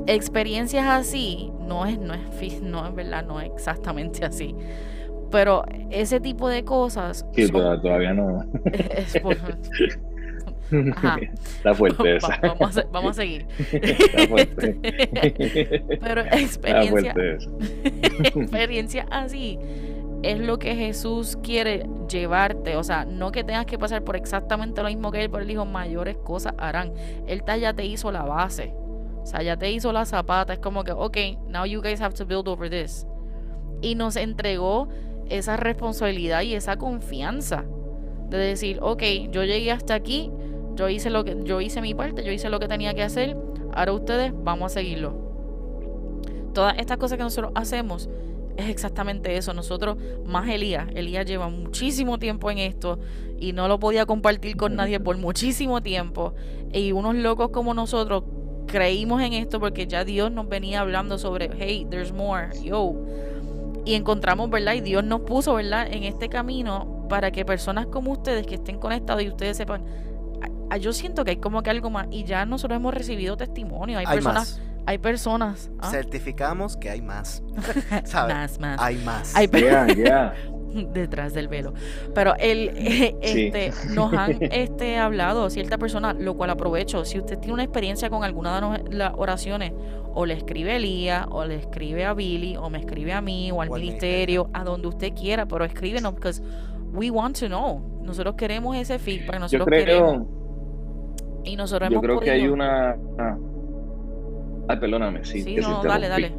[0.06, 4.54] experiencias así no es, no es, no es verdad, no es exactamente así.
[5.32, 7.26] Pero ese tipo de cosas.
[7.34, 8.44] Sí, todavía no.
[10.72, 12.38] Está fuerte esa.
[12.42, 13.48] vamos, a, vamos, a, seguir.
[13.72, 14.78] Está fuerte.
[16.02, 17.16] Pero experiencia,
[18.36, 19.58] experiencia así
[20.24, 22.78] es lo que Jesús quiere llevarte.
[22.78, 25.48] O sea, no que tengas que pasar por exactamente lo mismo que Él, pero Él
[25.48, 26.94] dijo, mayores cosas harán.
[27.28, 28.74] Él ya te hizo la base.
[29.22, 30.54] O sea, ya te hizo la zapata.
[30.54, 33.08] Es como que, ok, now you guys have to build over this.
[33.82, 34.88] Y nos entregó
[35.30, 37.66] esa responsabilidad y esa confianza
[38.30, 40.32] de decir, ok, yo llegué hasta aquí,
[40.76, 43.38] yo hice lo que, yo hice mi parte, yo hice lo que tenía que hacer.
[43.74, 45.14] Ahora ustedes vamos a seguirlo.
[46.54, 48.10] Todas estas cosas que nosotros hacemos
[48.58, 49.54] es exactamente eso.
[49.54, 53.00] Nosotros, más Elías, Elías lleva muchísimo tiempo en esto
[53.40, 56.34] y no lo podía compartir con nadie por muchísimo tiempo.
[56.72, 58.24] Y unos locos como nosotros
[58.68, 62.96] creímos en esto porque ya Dios nos venía hablando sobre, hey, there's more, yo.
[63.86, 64.74] Y encontramos, ¿verdad?
[64.74, 65.88] Y Dios nos puso, ¿verdad?
[65.92, 69.84] En este camino para que personas como ustedes que estén conectados y ustedes sepan,
[70.80, 72.08] yo siento que hay como que algo más.
[72.12, 74.00] Y ya nosotros hemos recibido testimonio.
[74.00, 74.60] Hay, personas.
[74.86, 75.72] Hay personas.
[75.80, 75.90] ¿ah?
[75.90, 77.42] Certificamos que hay más.
[78.14, 78.82] Más, más.
[78.82, 79.36] Hay más.
[79.36, 79.48] Hay
[80.94, 81.74] detrás del velo.
[82.14, 82.72] Pero él
[83.22, 87.06] este, nos han este, hablado cierta persona, lo cual aprovecho.
[87.06, 89.74] Si usted tiene una experiencia con alguna de las oraciones,
[90.14, 93.52] o le escribe a Elías, o le escribe a Billy, o me escribe a mí,
[93.52, 96.32] o al ministerio, a donde usted quiera, pero escríbenos, porque
[96.94, 98.02] we want to know.
[98.04, 100.28] Nosotros queremos ese feedback, nosotros queremos.
[101.44, 102.96] Y nosotros yo creo que hay una.
[104.68, 105.42] Ay, perdóname, sí.
[105.42, 106.32] Sí, no, dale, dale.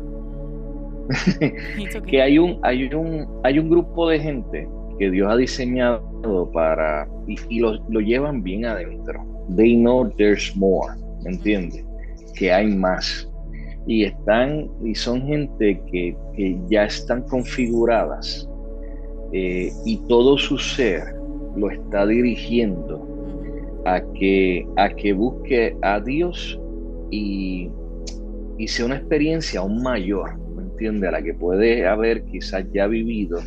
[2.06, 4.68] que hay un, hay, un, hay un grupo de gente
[4.98, 9.24] que Dios ha diseñado para, y, lo, llevan bien adentro.
[9.56, 11.84] They know there's more, ¿me entiendes?
[12.34, 13.30] Que hay más.
[13.86, 16.16] Y están, y son gente que,
[16.68, 18.48] ya están configuradas
[19.32, 21.14] eh, y todo su ser
[21.56, 23.06] lo está dirigiendo
[23.86, 26.60] a que, a que busque a Dios
[27.10, 27.70] y,
[28.58, 30.46] y sea una experiencia aún mayor
[31.06, 33.38] a la que puede haber quizás ya vivido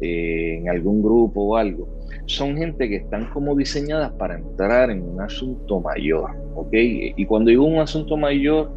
[0.00, 1.88] eh, en algún grupo o algo,
[2.26, 6.72] son gente que están como diseñadas para entrar en un asunto mayor, ¿ok?
[6.72, 8.70] Y cuando digo un asunto mayor,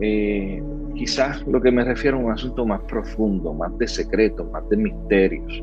[0.00, 0.62] eh,
[0.94, 4.76] quizás lo que me refiero a un asunto más profundo, más de secretos, más de
[4.78, 5.62] misterios.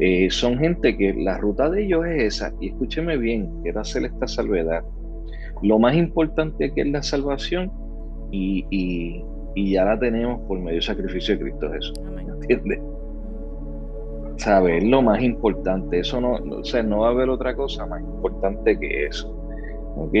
[0.00, 4.04] Eh, son gente que la ruta de ellos es esa, y escúcheme bien, quiero hacer
[4.04, 4.82] esta salvedad.
[5.62, 7.70] Lo más importante que es la salvación
[8.30, 12.00] y, y, ya la tenemos por medio del sacrificio de Cristo Jesús.
[12.40, 12.80] ¿Entiendes?
[14.36, 14.82] ¿Sabes?
[14.82, 16.00] Es lo más importante.
[16.00, 19.28] Eso no, o sea, no va a haber otra cosa más importante que eso.
[19.96, 20.14] ¿Ok?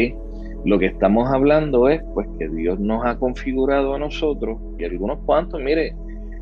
[0.64, 5.18] Lo que estamos hablando es pues que Dios nos ha configurado a nosotros y algunos
[5.24, 5.94] cuantos, mire,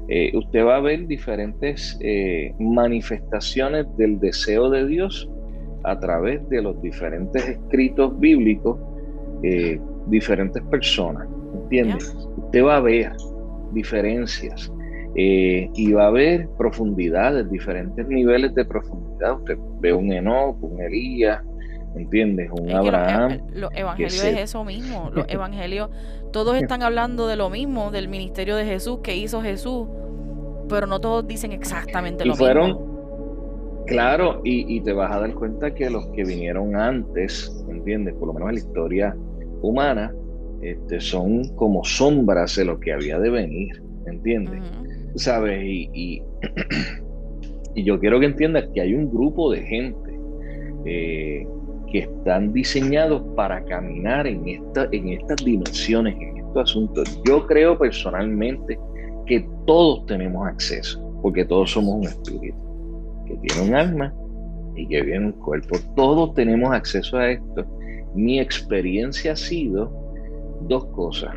[0.09, 5.31] eh, usted va a ver diferentes eh, manifestaciones del deseo de Dios
[5.85, 8.79] a través de los diferentes escritos bíblicos,
[9.43, 11.97] eh, diferentes personas, ¿entiende?
[12.37, 13.13] Usted va a ver
[13.73, 14.73] diferencias
[15.15, 19.39] y va a ver profundidades, diferentes niveles de profundidad.
[19.39, 21.43] Usted ve un Enoch, un Elías,
[21.97, 22.51] ¿entiendes?
[22.53, 23.41] Un Abraham.
[23.53, 25.11] Los, evangelios es eso mismo.
[25.13, 25.91] Los evangelios,
[26.33, 29.89] todos están hablando de lo mismo, del ministerio de Jesús que hizo Jesús,
[30.69, 32.89] pero no todos dicen exactamente lo mismo.
[33.87, 38.15] Claro, y, te vas a dar cuenta que los que vinieron antes, ¿entiendes?
[38.15, 39.17] Por lo menos en la historia
[39.63, 40.13] humana,
[40.63, 44.63] este, son como sombras de lo que había de venir, ¿entiendes?
[45.15, 45.63] ¿Sabes?
[45.65, 46.23] Y,
[47.75, 50.19] y, yo quiero que entiendas que hay un grupo de gente
[50.85, 51.47] eh,
[51.93, 57.23] que están diseñados para caminar en, esta, en estas dimensiones, en estos asuntos.
[57.27, 58.79] Yo creo personalmente
[59.27, 62.57] que todos tenemos acceso, porque todos somos un espíritu,
[63.27, 64.15] que tiene un alma
[64.75, 65.77] y que viene un cuerpo.
[65.95, 67.65] Todos tenemos acceso a esto.
[68.15, 70.08] Mi experiencia ha sido
[70.63, 71.35] dos cosas.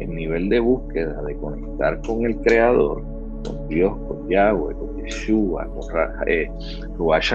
[0.00, 3.02] El nivel de búsqueda, de conectar con el Creador,
[3.44, 5.82] con Dios, con Yahweh, con Yeshua, con
[6.26, 6.50] eh,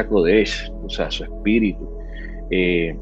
[0.09, 1.87] Kodesh, o sea, su espíritu,
[2.51, 2.97] eh,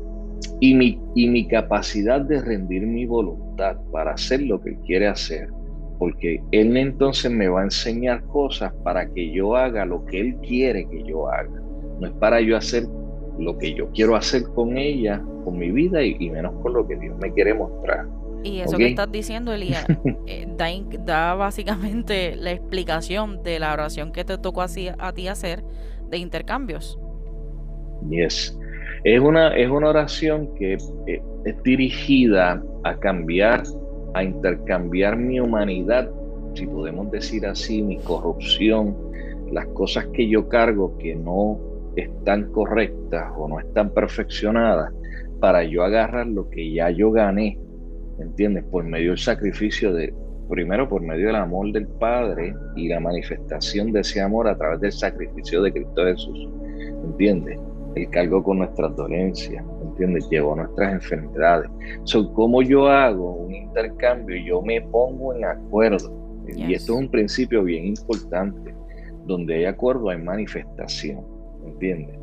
[0.60, 5.08] y, mi, y mi capacidad de rendir mi voluntad para hacer lo que Él quiere
[5.08, 5.50] hacer,
[5.98, 10.36] porque Él entonces me va a enseñar cosas para que yo haga lo que Él
[10.38, 11.62] quiere que yo haga.
[12.00, 12.84] No es para yo hacer
[13.40, 16.96] lo que yo quiero hacer con ella, con mi vida y, menos con lo que
[16.96, 18.06] Dios me quiere mostrar.
[18.44, 19.86] Y eso que estás diciendo, Elías,
[20.26, 20.48] eh,
[21.06, 25.64] da, básicamente la explicación de la oración que te tocó así a ti hacer
[26.10, 27.00] de intercambios.
[28.10, 28.58] Yes.
[29.04, 30.78] Es una, es una oración que
[31.08, 33.64] eh, es dirigida a cambiar,
[34.14, 36.10] a intercambiar mi humanidad,
[36.54, 38.96] si podemos decir así, mi corrupción,
[39.52, 41.60] las cosas que yo cargo que no
[42.02, 44.94] están correctas o no están perfeccionadas,
[45.40, 47.60] para yo agarrar lo que ya yo gané,
[48.20, 48.64] ¿entiendes?
[48.66, 50.14] Por medio del sacrificio de,
[50.50, 54.80] primero por medio del amor del Padre y la manifestación de ese amor a través
[54.80, 56.50] del sacrificio de Cristo Jesús,
[57.04, 57.60] ¿entiendes?
[57.96, 60.28] Él cargó con nuestras dolencias, ¿entiendes?
[60.30, 61.70] Llevó nuestras enfermedades.
[62.04, 64.38] So, ¿Cómo yo hago un intercambio?
[64.46, 66.14] Yo me pongo en acuerdo.
[66.48, 68.74] Y esto es un principio bien importante.
[69.26, 71.26] Donde hay acuerdo hay manifestación,
[71.68, 72.18] ¿entiendes?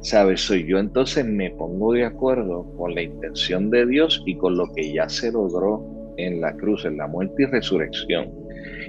[0.00, 0.40] ¿Sabes?
[0.40, 4.66] Soy yo entonces me pongo de acuerdo con la intención de Dios y con lo
[4.74, 8.30] que ya se logró en la cruz, en la muerte y resurrección.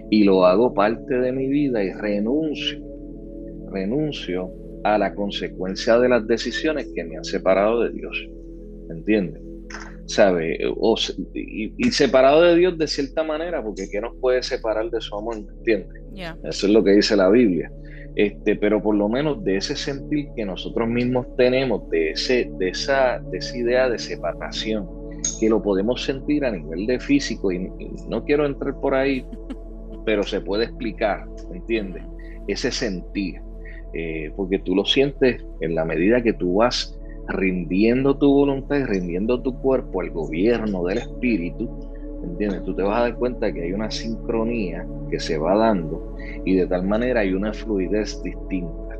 [0.09, 2.79] Y lo hago parte de mi vida y renuncio,
[3.71, 4.51] renuncio
[4.83, 8.29] a la consecuencia de las decisiones que me han separado de Dios.
[8.89, 9.41] ¿Entiendes?
[10.05, 10.57] ¿Sabe?
[11.33, 15.37] y, separado de Dios de cierta manera, porque ¿qué nos puede separar de su amor?
[15.37, 16.03] ¿Entiendes?
[16.43, 17.71] Eso es lo que dice la Biblia.
[18.15, 22.69] Este, pero por lo menos de ese sentir que nosotros mismos tenemos, de, ese, de,
[22.69, 24.87] esa, de esa idea de separación,
[25.39, 27.71] que lo podemos sentir a nivel de físico, y,
[28.07, 29.25] no quiero entrar por ahí,
[30.05, 32.03] pero se puede explicar, ¿entiendes?
[32.47, 33.41] Ese sentir.
[33.95, 38.83] Eh, porque tú lo sientes en la medida que tú vas rindiendo tu voluntad y
[38.85, 41.92] rindiendo tu cuerpo al gobierno del espíritu,
[42.23, 42.63] ¿entiendes?
[42.63, 46.15] Tú te vas a dar cuenta que hay una sincronía que se va dando
[46.45, 48.97] y de tal manera hay una fluidez distinta.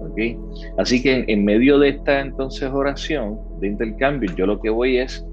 [0.00, 0.38] ¿okay?
[0.78, 5.26] Así que en, medio de esta entonces oración de intercambio, yo lo que voy es,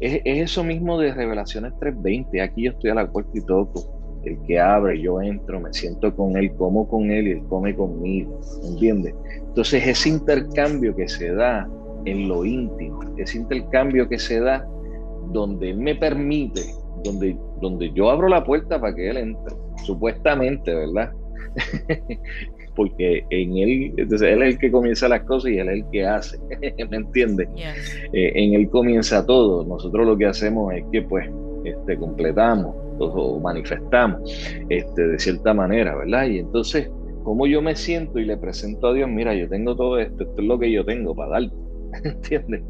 [0.00, 4.02] es, es eso mismo de Revelaciones 3.20, aquí yo estoy a la puerta y toco
[4.24, 7.74] el que abre, yo entro, me siento con él, como con él y él come
[7.74, 9.14] conmigo, ¿entiendes?
[9.48, 11.68] Entonces ese intercambio que se da
[12.04, 14.66] en lo íntimo, ese intercambio que se da
[15.32, 16.62] donde él me permite,
[17.04, 21.12] donde, donde yo abro la puerta para que él entre, supuestamente, ¿verdad?
[22.74, 25.90] Porque en él, entonces él es el que comienza las cosas y él es el
[25.90, 26.38] que hace,
[26.90, 27.48] ¿me entiendes?
[28.12, 31.28] Eh, en él comienza todo, nosotros lo que hacemos es que pues
[31.64, 34.20] este, completamos o manifestamos
[34.68, 36.26] este, de cierta manera, ¿verdad?
[36.26, 36.90] Y entonces,
[37.24, 40.40] como yo me siento y le presento a Dios, mira, yo tengo todo esto, esto
[40.40, 41.56] es lo que yo tengo para darte,
[42.04, 42.62] ¿entiendes?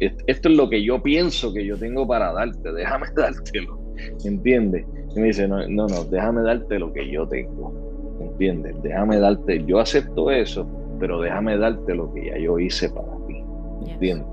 [0.00, 3.78] Esto, es lo, que yo pienso que yo tengo para darte, déjame dártelo,
[4.24, 4.86] ¿entiendes?
[5.14, 8.74] Y me dice, no, no, no, déjame darte lo que yo tengo, ¿entiendes?
[8.82, 10.68] Déjame darte, yo acepto eso,
[11.00, 13.42] pero déjame darte lo que ya yo hice para ti,
[13.90, 14.26] ¿entiendes?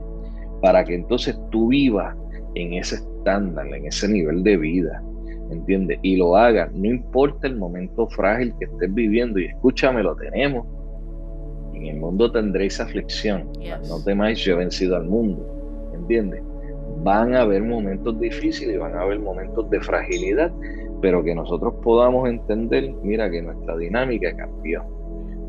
[0.61, 2.15] Para que entonces tú vivas
[2.55, 5.03] en ese estándar, en ese nivel de vida,
[5.51, 5.99] ¿entiendes?
[6.01, 10.65] Y lo haga, no importa el momento frágil que estés viviendo, y escúchame, lo tenemos.
[11.84, 13.49] En el mundo tendréis aflicción,
[13.89, 16.41] no temáis, yo he vencido al mundo, ¿entiendes?
[17.03, 20.49] Van a haber momentos difíciles y van a haber momentos de fragilidad,
[21.01, 24.81] pero que nosotros podamos entender, mira, que nuestra dinámica cambió,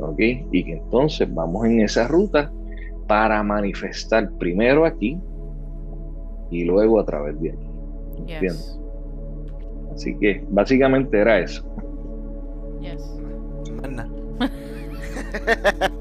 [0.01, 0.19] ¿ok?
[0.51, 2.53] Y que entonces vamos en esa ruta
[3.07, 5.17] para manifestar primero aquí
[6.51, 7.71] y luego a través de aquí.
[8.19, 8.81] ¿Entiendes?
[9.93, 11.65] Así que básicamente era eso.
[12.81, 13.21] Yes.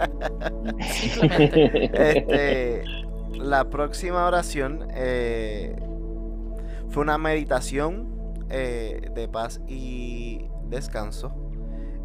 [1.93, 2.83] este,
[3.33, 5.75] la próxima oración eh,
[6.89, 8.07] fue una meditación
[8.49, 11.33] eh, de paz y descanso.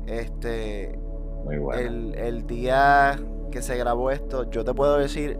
[0.06, 0.98] Este,
[1.44, 1.80] Muy bueno.
[1.80, 3.18] el, el día
[3.50, 5.38] que se grabó esto, yo te puedo decir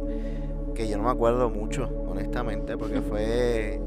[0.75, 3.81] que yo no me acuerdo mucho, honestamente, porque fue,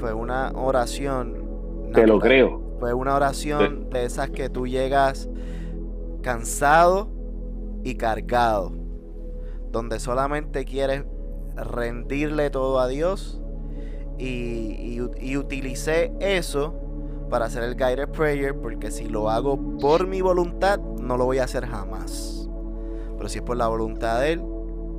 [0.00, 1.90] fue una oración.
[1.92, 2.60] Te lo creo.
[2.80, 5.28] Fue una oración de esas que tú llegas
[6.22, 7.08] cansado
[7.84, 8.72] y cargado,
[9.70, 11.04] donde solamente quieres
[11.56, 13.40] rendirle todo a Dios
[14.18, 16.74] y, y, utilicé eso
[17.28, 21.38] para hacer el guided prayer porque si lo hago por mi voluntad no lo voy
[21.38, 22.48] a hacer jamás.
[23.16, 24.42] Pero si es por la voluntad de él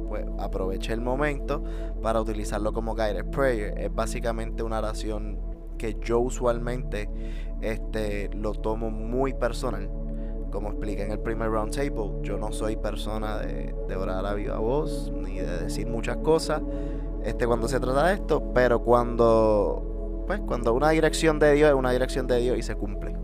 [0.09, 1.63] pues aproveché el momento
[2.01, 3.77] para utilizarlo como guided prayer.
[3.77, 5.39] Es básicamente una oración
[5.77, 7.09] que yo usualmente
[7.61, 9.89] este, lo tomo muy personal
[10.53, 14.59] como expliqué en el primer round table, yo no soy persona de, orar a viva
[14.59, 16.61] voz ni de decir muchas cosas
[17.23, 21.75] este, cuando se trata de esto, pero cuando, pues, cuando una dirección de Dios es
[21.75, 23.15] una dirección de Dios y se cumple.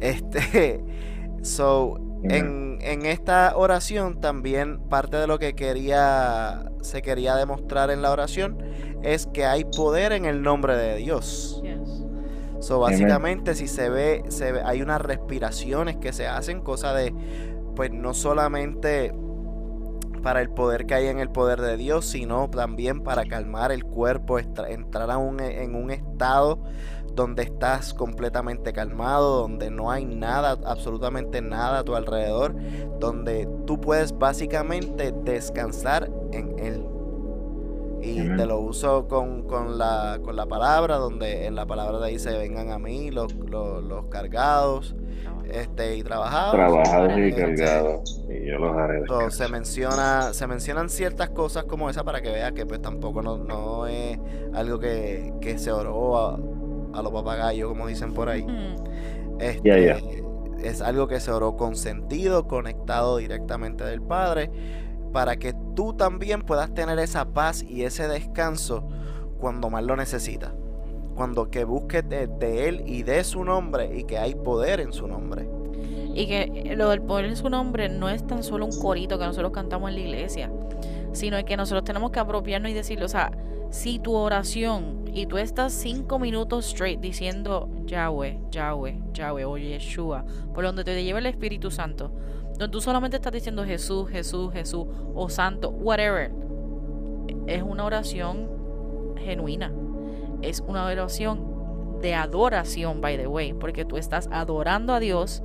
[0.00, 0.84] Este,
[1.42, 8.02] so, en, en esta oración también parte de lo que quería, se quería demostrar en
[8.02, 8.58] la oración
[9.02, 11.62] es que hay poder en el nombre de Dios.
[12.64, 17.14] So, básicamente, si se ve, se ve, hay unas respiraciones que se hacen, cosa de,
[17.76, 19.14] pues no solamente
[20.22, 23.84] para el poder que hay en el poder de Dios, sino también para calmar el
[23.84, 26.58] cuerpo, entrar a un, en un estado
[27.12, 32.56] donde estás completamente calmado, donde no hay nada, absolutamente nada a tu alrededor,
[32.98, 36.83] donde tú puedes básicamente descansar en Él
[38.04, 42.12] y te lo uso con, con, la, con la palabra, donde en la palabra te
[42.12, 44.94] dice vengan a mí los, los, cargados
[45.50, 46.52] este, y trabajados.
[46.52, 48.98] Trabajados y este, cargados, y yo los haré.
[48.98, 53.22] Entonces, se, menciona, se mencionan ciertas cosas como esa para que veas que pues tampoco
[53.22, 54.18] no, no es
[54.52, 56.34] algo que, que se oró a,
[56.92, 58.46] a los papagayos, como dicen por ahí.
[59.38, 59.96] Este,
[60.62, 64.50] Es algo que se oró con sentido, conectado directamente del Padre
[65.14, 68.86] para que tú también puedas tener esa paz y ese descanso
[69.38, 70.52] cuando más lo necesitas.
[71.14, 75.06] Cuando que busques de, Él y de su nombre y que hay poder en su
[75.06, 75.48] nombre.
[76.14, 79.24] Y que lo del poder en su nombre no es tan solo un corito que
[79.24, 80.50] nosotros cantamos en la iglesia,
[81.12, 83.06] sino que nosotros tenemos que apropiarnos y decirlo.
[83.06, 83.32] O sea,
[83.70, 90.24] si tu oración y tú estás cinco minutos straight diciendo Yahweh, Yahweh, Yahweh o Yeshua,
[90.54, 92.12] por donde te lleve el Espíritu Santo,
[92.58, 96.30] donde tú solamente estás diciendo Jesús, Jesús, Jesús o Santo, whatever.
[97.46, 98.48] Es una oración
[99.18, 99.72] genuina.
[100.40, 105.42] Es una oración de adoración, by the way, porque tú estás adorando a Dios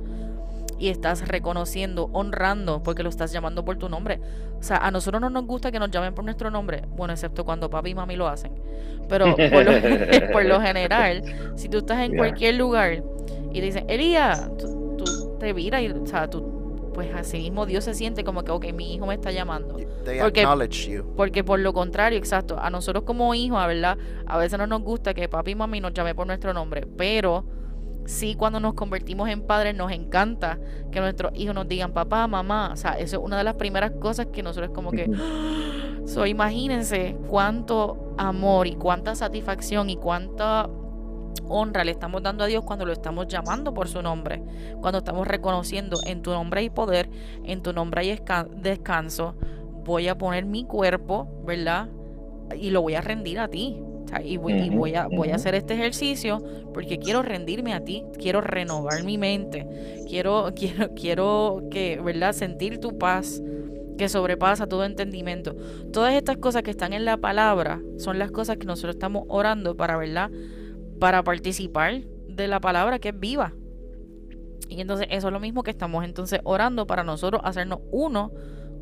[0.78, 4.20] y estás reconociendo, honrando, porque lo estás llamando por tu nombre.
[4.58, 7.44] O sea, a nosotros no nos gusta que nos llamen por nuestro nombre, bueno, excepto
[7.44, 8.52] cuando papi y mami lo hacen.
[9.08, 11.22] Pero por lo, general,
[11.56, 13.02] si tú estás en cualquier lugar
[13.52, 16.59] y te dicen, Elías, tú, tú, te viras y, o sea, tú
[16.92, 19.76] pues así mismo Dios se siente como que, ok, mi hijo me está llamando.
[20.20, 20.44] Porque,
[21.16, 23.98] porque por lo contrario, exacto, a nosotros como hijos, ¿verdad?
[24.26, 27.44] A veces no nos gusta que papi y mami nos llame por nuestro nombre, pero
[28.06, 30.58] sí cuando nos convertimos en padres nos encanta
[30.90, 32.70] que nuestros hijos nos digan papá, mamá.
[32.72, 35.10] O sea, eso es una de las primeras cosas que nosotros como que...
[36.06, 40.68] so, imagínense cuánto amor y cuánta satisfacción y cuánta
[41.48, 44.42] honra le estamos dando a Dios cuando lo estamos llamando por su nombre,
[44.80, 47.10] cuando estamos reconociendo en tu nombre hay poder,
[47.44, 48.20] en tu nombre hay
[48.56, 49.34] descanso,
[49.84, 51.88] voy a poner mi cuerpo, ¿verdad?
[52.56, 53.82] Y lo voy a rendir a ti.
[54.24, 56.42] y, voy, a, voy a hacer este ejercicio
[56.74, 59.66] porque quiero rendirme a ti, quiero renovar mi mente,
[60.08, 62.32] quiero, quiero, quiero que, ¿verdad?
[62.32, 63.42] Sentir tu paz
[63.96, 65.54] que sobrepasa todo entendimiento.
[65.92, 69.76] Todas estas cosas que están en la palabra son las cosas que nosotros estamos orando
[69.76, 70.30] para, ¿verdad?
[71.00, 73.54] Para participar de la palabra que es viva.
[74.68, 78.30] Y entonces eso es lo mismo que estamos entonces orando para nosotros hacernos uno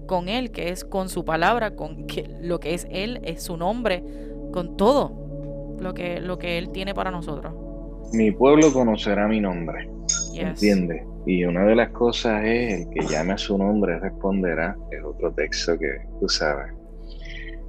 [0.07, 3.57] con Él, que es con su palabra, con que lo que es Él, es su
[3.57, 4.03] nombre,
[4.53, 5.77] con todo.
[5.81, 7.55] lo que, lo que Él tiene para nosotros.
[8.13, 9.89] Mi pueblo conocerá mi nombre.
[10.35, 11.05] ¿Entiendes?
[11.27, 14.77] Y una de las cosas es el que llame a su nombre responderá.
[14.91, 15.89] Es otro texto que
[16.19, 16.73] tú sabes.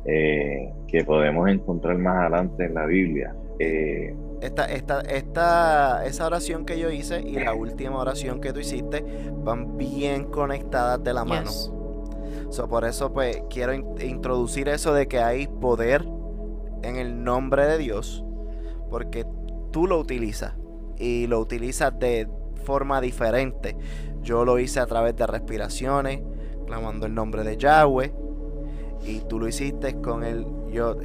[0.05, 3.35] Eh, que podemos encontrar más adelante en la Biblia.
[3.59, 8.59] Eh, esta, esta, esta, esa oración que yo hice y la última oración que tú
[8.59, 9.03] hiciste
[9.43, 11.51] van bien conectadas de la mano.
[12.69, 16.05] por eso pues quiero introducir eso de que hay poder
[16.83, 18.23] en el nombre de Dios,
[18.89, 19.25] porque
[19.71, 20.53] tú lo utilizas
[20.97, 22.29] y lo utilizas de
[22.63, 23.75] forma diferente.
[24.21, 26.21] Yo lo hice a través de respiraciones,
[26.65, 28.13] clamando el nombre de Yahweh,
[29.05, 31.01] y tú lo hiciste con el Yod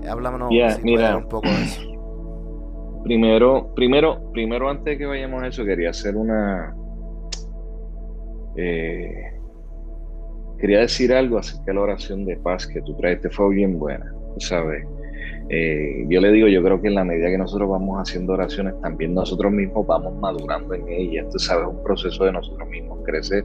[0.00, 1.82] Vav Háblanos un poco de eso.
[3.04, 6.74] Primero, primero, primero antes de que vayamos a eso, quería hacer una
[8.56, 9.38] eh,
[10.58, 14.12] quería decir algo acerca de la oración de paz que tú traiste, fue bien buena,
[14.38, 14.84] ¿sabes?
[15.48, 18.74] Eh, yo le digo, yo creo que en la medida que nosotros vamos haciendo oraciones,
[18.82, 23.44] también nosotros mismos vamos madurando en ellas, tú sabes, un proceso de nosotros mismos crecer.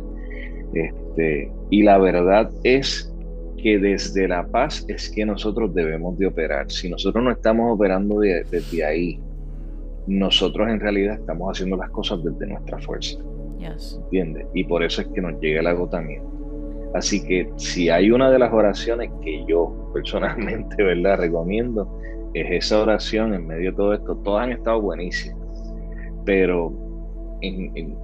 [0.73, 3.12] Este, y la verdad es
[3.63, 6.69] que desde la paz es que nosotros debemos de operar.
[6.69, 9.19] Si nosotros no estamos operando desde ahí,
[10.05, 13.17] nosotros en realidad estamos haciendo las cosas desde nuestra fuerza.
[14.03, 14.45] ¿Entiendes?
[14.53, 16.29] Y por eso es que nos llega el agotamiento.
[16.93, 21.19] Así que si hay una de las oraciones que yo personalmente, ¿verdad?
[21.19, 21.99] Recomiendo,
[22.33, 24.17] es esa oración en medio de todo esto.
[24.17, 25.73] Todas han estado buenísimas,
[26.25, 26.73] pero
[27.39, 27.95] en,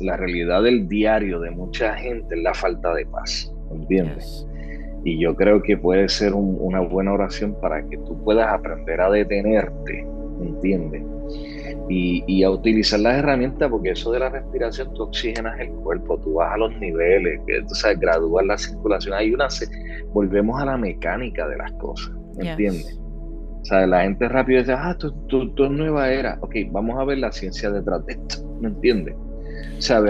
[0.00, 4.45] la realidad del diario de mucha gente es la falta de paz, ¿entiendes?
[5.06, 9.08] Y yo creo que puede ser una buena oración para que tú puedas aprender a
[9.08, 10.04] detenerte,
[10.40, 11.02] ¿entiendes?
[11.88, 16.34] y, a utilizar las herramientas, porque eso de la respiración, tú oxigenas el cuerpo, tú
[16.34, 19.14] vas a los niveles, tú sabes, gradúas la circulación.
[19.14, 19.48] Hay una,
[20.12, 23.00] volvemos a la mecánica de las cosas, ¿entiendes?
[23.60, 26.38] O sea, la gente rápido dice, ah, tú, tú, es nueva era.
[26.40, 29.14] Ok, vamos a ver la ciencia detrás de esto, ¿me entiendes?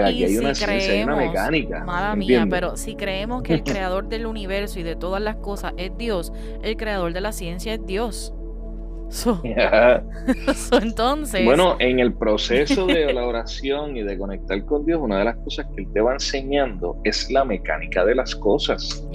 [0.05, 1.83] Aquí hay una ciencia, hay una mecánica.
[1.83, 5.73] Madre mía, pero si creemos que el creador del universo y de todas las cosas
[5.77, 6.31] es Dios,
[6.63, 8.33] el creador de la ciencia es Dios.
[10.81, 11.45] entonces.
[11.45, 15.37] Bueno, en el proceso de la oración y de conectar con Dios, una de las
[15.37, 19.07] cosas que Él te va enseñando es la mecánica de las cosas.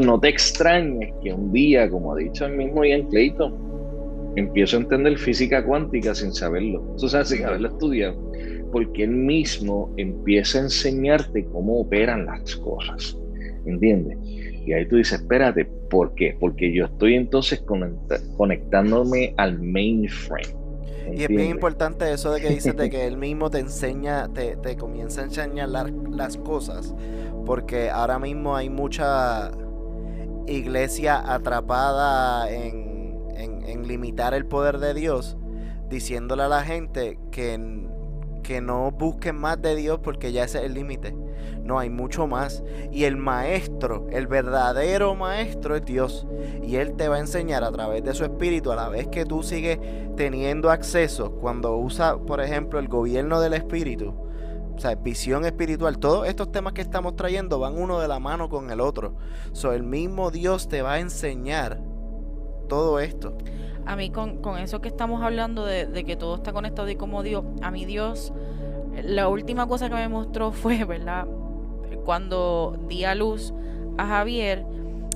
[0.00, 3.70] no te extrañes que un día, como ha dicho el mismo Ian Clayton,
[4.36, 6.82] empiezo a entender física cuántica sin saberlo.
[6.94, 8.20] O sea, sin haberlo estudiado.
[8.72, 13.16] Porque Él mismo empieza a enseñarte cómo operan las cosas.
[13.66, 14.16] ¿Entiendes?
[14.66, 16.36] Y ahí tú dices, espérate, ¿por qué?
[16.38, 17.62] Porque yo estoy entonces
[18.36, 20.60] conectándome al mainframe.
[21.12, 24.76] Y es bien importante eso de que dices de que él mismo te enseña, te,
[24.76, 26.94] comienza a enseñar las cosas,
[27.44, 29.50] porque ahora mismo hay mucha
[30.46, 35.36] iglesia atrapada en, en limitar el poder de Dios,
[35.88, 37.58] diciéndole a la gente que
[38.42, 41.14] que no busquen más de Dios porque ya ese es el límite.
[41.62, 42.62] No, hay mucho más.
[42.90, 46.26] Y el maestro, el verdadero maestro es Dios.
[46.62, 49.24] Y Él te va a enseñar a través de su espíritu, a la vez que
[49.24, 49.78] tú sigues
[50.16, 54.14] teniendo acceso, cuando usa, por ejemplo, el gobierno del espíritu,
[54.74, 58.48] o sea, visión espiritual, todos estos temas que estamos trayendo van uno de la mano
[58.48, 59.14] con el otro.
[59.52, 61.80] So, el mismo Dios te va a enseñar
[62.68, 63.36] todo esto
[63.86, 67.44] a mí con, eso que estamos hablando de, que todo está conectado y como Dios,
[67.62, 68.32] a mí Dios,
[69.02, 71.26] la última cosa que me mostró fue, ¿verdad?
[72.04, 73.52] Cuando di a luz
[73.98, 74.64] a Javier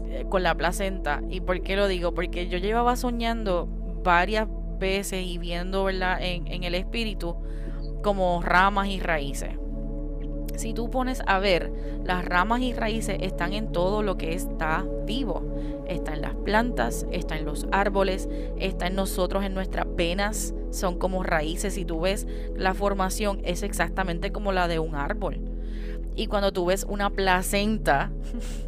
[0.09, 1.23] eh, con la placenta.
[1.31, 2.12] ¿Y por qué lo digo?
[2.15, 3.69] Porque yo llevaba soñando
[4.03, 4.49] varias
[4.79, 6.19] veces y viendo, ¿verdad?
[6.21, 7.37] En, en el espíritu
[8.03, 9.57] como ramas y raíces.
[10.57, 11.73] Si tú pones a ver,
[12.05, 15.43] las ramas y raíces están en todo lo que está vivo.
[15.87, 18.29] Está en las plantas, está en los árboles,
[18.59, 20.55] está en nosotros, en nuestras venas.
[20.71, 21.75] Son como raíces.
[21.75, 22.27] Si tú ves
[22.57, 25.41] la formación, es exactamente como la de un árbol.
[26.17, 28.13] Y cuando tú ves una placenta,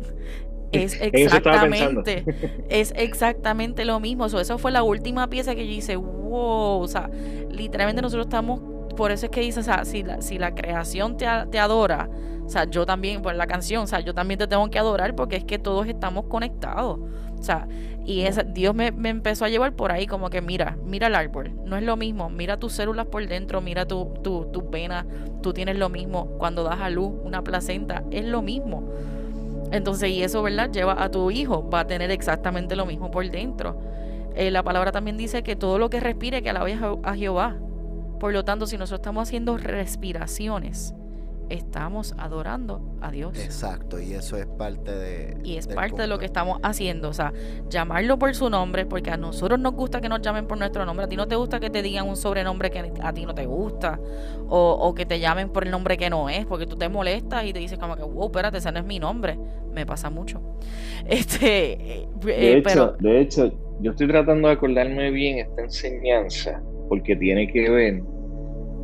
[0.72, 2.24] es exactamente,
[2.68, 4.26] es exactamente lo mismo.
[4.26, 5.96] eso fue la última pieza que yo hice.
[5.96, 7.08] Wow, o sea,
[7.50, 8.60] literalmente nosotros estamos
[8.96, 12.08] por eso es que dice, o sea, si la, si la creación te, te, adora,
[12.44, 15.14] o sea, yo también, por la canción, o sea, yo también te tengo que adorar
[15.14, 16.98] porque es que todos estamos conectados.
[17.38, 17.68] O sea,
[18.04, 21.14] y esa, Dios me, me, empezó a llevar por ahí como que mira, mira el
[21.14, 25.04] árbol, no es lo mismo, mira tus células por dentro, mira tu, tu, tus venas,
[25.42, 28.90] tú tienes lo mismo, cuando das a luz una placenta, es lo mismo.
[29.72, 30.70] Entonces, y eso, ¿verdad?
[30.70, 33.78] Lleva a tu hijo, va a tener exactamente lo mismo por dentro.
[34.34, 37.56] Eh, la palabra también dice que todo lo que respire, que alabe a Jehová.
[38.18, 40.94] Por lo tanto, si nosotros estamos haciendo respiraciones
[41.48, 43.38] estamos adorando a Dios.
[43.38, 45.36] Exacto, y eso es parte de...
[45.44, 47.32] Y es parte de lo que estamos haciendo, o sea,
[47.68, 51.06] llamarlo por su nombre, porque a nosotros nos gusta que nos llamen por nuestro nombre,
[51.06, 53.46] a ti no te gusta que te digan un sobrenombre que a ti no te
[53.46, 54.00] gusta,
[54.48, 57.52] o, que te llamen por el nombre que no es, porque tú te molestas y
[57.52, 59.38] te dices como que, wow, espérate, ese no es mi nombre,
[59.72, 60.40] me pasa mucho.
[61.06, 67.16] Este, eh, de, hecho, de hecho, yo estoy tratando de acordarme bien esta enseñanza, porque
[67.16, 68.02] tiene que ver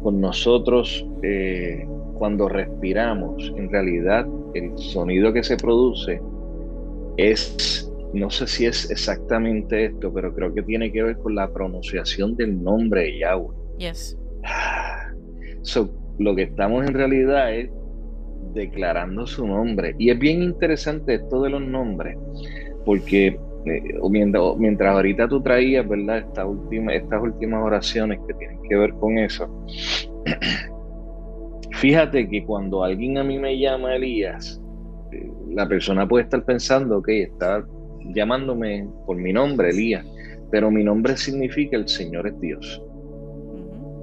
[0.02, 6.20] con nosotros eh, cuando respiramos, en realidad el sonido que se produce
[7.16, 11.52] es, no sé si es exactamente esto, pero creo que tiene que ver con la
[11.52, 13.56] pronunciación del nombre de Yahweh.
[13.78, 14.18] Yes.
[15.62, 15.88] So,
[16.18, 17.70] lo que estamos en realidad es
[18.52, 19.94] declarando su nombre.
[19.98, 22.16] Y es bien interesante esto de los nombres,
[22.84, 26.18] porque eh, mientras, mientras, ahorita tú traías, ¿verdad?
[26.18, 29.48] Esta última, estas últimas oraciones que tienen que ver con eso.
[31.72, 34.60] Fíjate que cuando alguien a mí me llama Elías,
[35.12, 37.64] eh, la persona puede estar pensando, que está
[38.14, 40.04] llamándome por mi nombre, Elías,
[40.50, 42.82] pero mi nombre significa el Señor es Dios.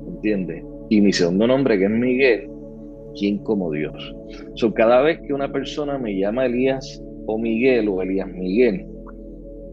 [0.08, 0.64] ¿Entiendes?
[0.90, 2.50] Y mi segundo nombre, que es Miguel,
[3.18, 4.16] ¿quién como Dios?
[4.56, 8.86] So, cada vez que una persona me llama Elías o Miguel o Elías Miguel,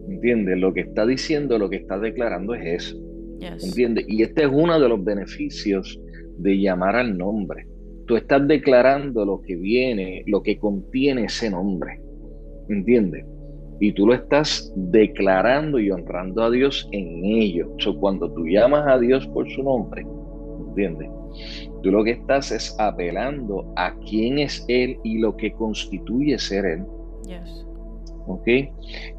[0.07, 0.57] ¿entiendes?
[0.57, 2.97] Lo que está diciendo, lo que está declarando es eso.
[3.39, 4.05] ¿Entiendes?
[4.07, 5.99] Y este es uno de los beneficios
[6.37, 7.67] de llamar al nombre.
[8.07, 11.99] Tú estás declarando lo que viene, lo que contiene ese nombre.
[12.69, 13.25] ¿Entiendes?
[13.79, 17.69] Y tú lo estás declarando y honrando a Dios en ello.
[17.85, 20.05] O cuando tú llamas a Dios por su nombre,
[20.69, 21.09] ¿entiendes?
[21.83, 26.65] Tú lo que estás es apelando a quién es Él y lo que constituye ser
[26.65, 26.83] Él.
[27.27, 27.65] Yes.
[28.25, 28.47] ¿Ok?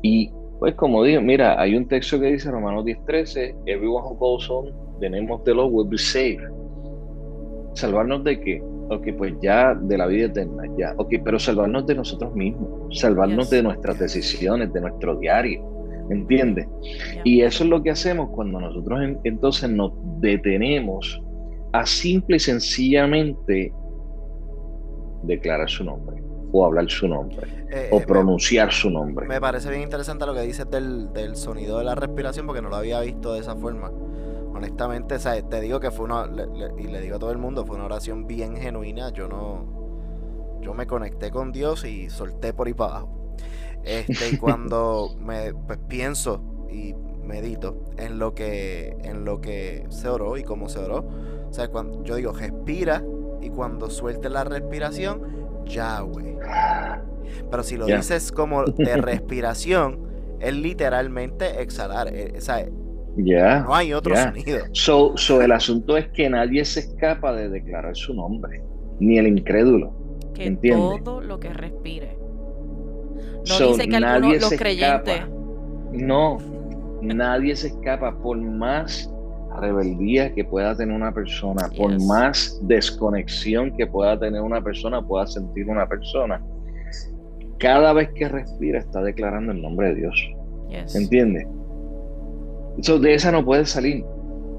[0.03, 4.51] Y pues como digo, mira, hay un texto que dice Romanos 10:13, everyone who goes
[4.51, 6.43] on the name of the Lord will be saved.
[7.75, 8.63] ¿Salvarnos de qué?
[8.91, 10.95] Ok, pues ya de la vida eterna, ya.
[10.97, 15.63] Ok, pero salvarnos de nosotros mismos, salvarnos de nuestras decisiones, de nuestro diario,
[16.11, 16.67] ¿entiendes?
[17.23, 21.23] Y eso es lo que hacemos cuando nosotros entonces nos detenemos
[21.73, 23.73] a simple y sencillamente
[25.23, 29.27] declarar su nombre o hablar su nombre eh, o eh, pronunciar su nombre.
[29.27, 32.71] Me parece bien interesante lo que dices del, del, sonido de la respiración porque no
[32.71, 33.91] lo había visto de esa forma.
[34.55, 36.29] Honestamente, te digo que fue una,
[36.79, 39.11] y le digo a todo el mundo, fue una oración bien genuina.
[39.11, 43.35] Yo no, yo me conecté con Dios y solté por ahí para abajo.
[43.85, 46.41] Este, y cuando me pues, pienso
[46.71, 51.07] y medito en lo que en lo que se oró y cómo se oró,
[51.49, 53.05] o sea, cuando yo digo respira
[53.43, 56.39] y cuando suelte la respiración Yahweh.
[57.51, 60.09] Pero si lo dices como de respiración,
[60.41, 62.09] es literalmente exhalar.
[62.13, 62.39] Eh,
[63.17, 64.61] no hay otro sonido.
[64.73, 68.63] So, so, el asunto es que nadie se escapa de declarar su nombre,
[69.01, 69.93] ni el incrédulo.
[70.35, 72.17] Que todo lo que respire.
[73.49, 75.23] No dice que algunos los creyentes.
[75.93, 76.39] No,
[77.03, 79.11] nadie se escapa por más
[79.61, 85.27] rebeldía que pueda tener una persona, por más desconexión que pueda tener una persona, pueda
[85.27, 86.43] sentir una persona,
[87.59, 90.31] cada vez que respira está declarando el nombre de Dios.
[90.95, 91.47] ¿Entiendes?
[92.77, 94.05] de esa no puede salir.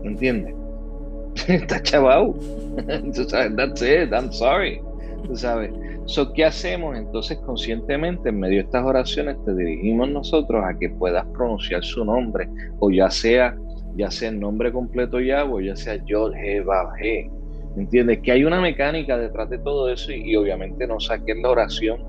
[0.03, 0.53] ¿Entiendes?
[1.47, 2.35] está chavado.
[2.87, 4.81] That's it, I'm sorry.
[5.25, 5.71] ¿Tú sabes?
[6.05, 6.97] So, ¿Qué hacemos?
[6.97, 12.03] Entonces, conscientemente, en medio de estas oraciones, te dirigimos nosotros a que puedas pronunciar su
[12.03, 13.55] nombre, o ya sea
[13.99, 17.29] ya sea el nombre completo Yahweh, ya sea Yod, He, Bab, He.
[17.77, 18.19] ¿Entiendes?
[18.19, 22.01] Que hay una mecánica detrás de todo eso y, obviamente no saqué la oración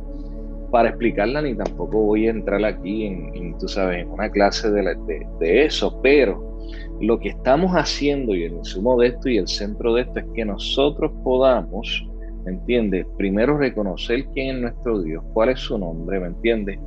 [0.71, 4.97] para explicarla ni tampoco voy a entrar aquí en, tú sabes, en una clase de,
[5.41, 6.59] de, eso, pero
[7.01, 10.27] lo que estamos haciendo y el insumo de esto y el centro de esto es
[10.33, 12.07] que nosotros podamos,
[12.45, 13.05] ¿me entiendes?
[13.19, 16.79] Primero reconocer quién es nuestro Dios, cuál es su nombre, ¿me entiendes?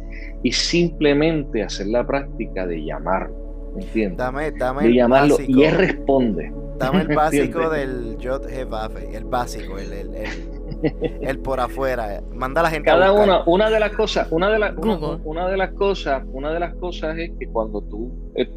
[0.43, 3.42] Y simplemente hacer la práctica de llamarlo.
[3.75, 4.17] ¿Entiendes?
[4.17, 6.53] Dame, dame el llamarlo básico, y él responde.
[6.77, 10.09] Dame el básico del Yod el básico, el, el,
[11.21, 12.21] el, por afuera.
[12.33, 15.57] Manda a la gente Cada una, una de las cosas, una de las, una, de
[15.57, 18.49] las cosas, una de las cosas es que cuando tú, eh,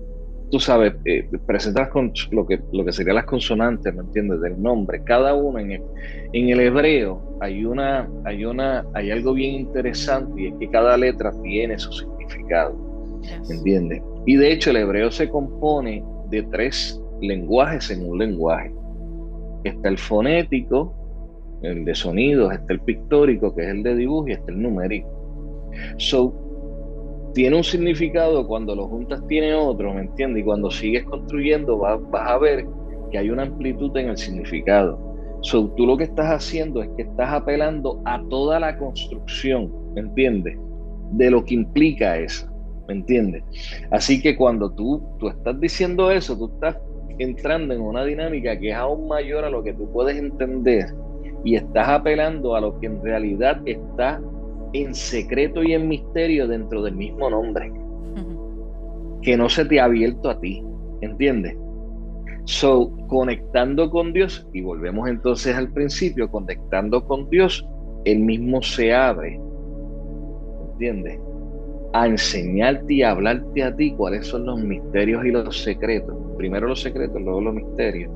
[0.50, 4.40] tú sabes, eh, presentas con lo que, lo que serían las consonantes, ¿me entiendes?
[4.40, 5.82] Del nombre, cada uno en el,
[6.32, 10.96] en el hebreo hay una, hay una, hay algo bien interesante y es que cada
[10.96, 12.74] letra tiene su significado.
[13.48, 14.02] ¿Me entiendes?
[14.26, 18.72] Y de hecho el hebreo se compone de tres lenguajes en un lenguaje.
[19.64, 20.92] Está el fonético,
[21.62, 25.08] el de sonidos, está el pictórico, que es el de dibujo, y está el numérico.
[25.98, 26.34] So,
[27.34, 30.42] tiene un significado, cuando lo juntas tiene otro, ¿me entiendes?
[30.42, 32.66] Y cuando sigues construyendo vas, a ver
[33.10, 34.98] que hay una amplitud en el significado.
[35.42, 40.00] So, tú lo que estás haciendo es que estás apelando a toda la construcción, ¿me
[40.00, 40.58] entiendes?
[41.12, 42.48] De lo que implica eso,
[42.88, 43.42] ¿me entiendes?
[43.90, 46.76] Así que cuando tú, tú estás diciendo eso, tú estás
[47.18, 50.86] entrando en una dinámica que es aún mayor a lo que tú puedes entender
[51.44, 54.20] y estás apelando a lo que en realidad está
[54.72, 57.72] en secreto y en misterio dentro del mismo nombre,
[59.22, 60.62] que no se te ha abierto a ti,
[61.00, 61.56] ¿entiendes?
[62.44, 67.66] So, conectando con Dios, y volvemos entonces al principio, conectando con Dios,
[68.04, 69.40] Él mismo se abre,
[70.72, 71.18] ¿entiendes?
[71.92, 76.16] A enseñarte y a hablarte a ti cuáles son los misterios y los secretos.
[76.36, 78.10] Primero los secretos, luego los misterios.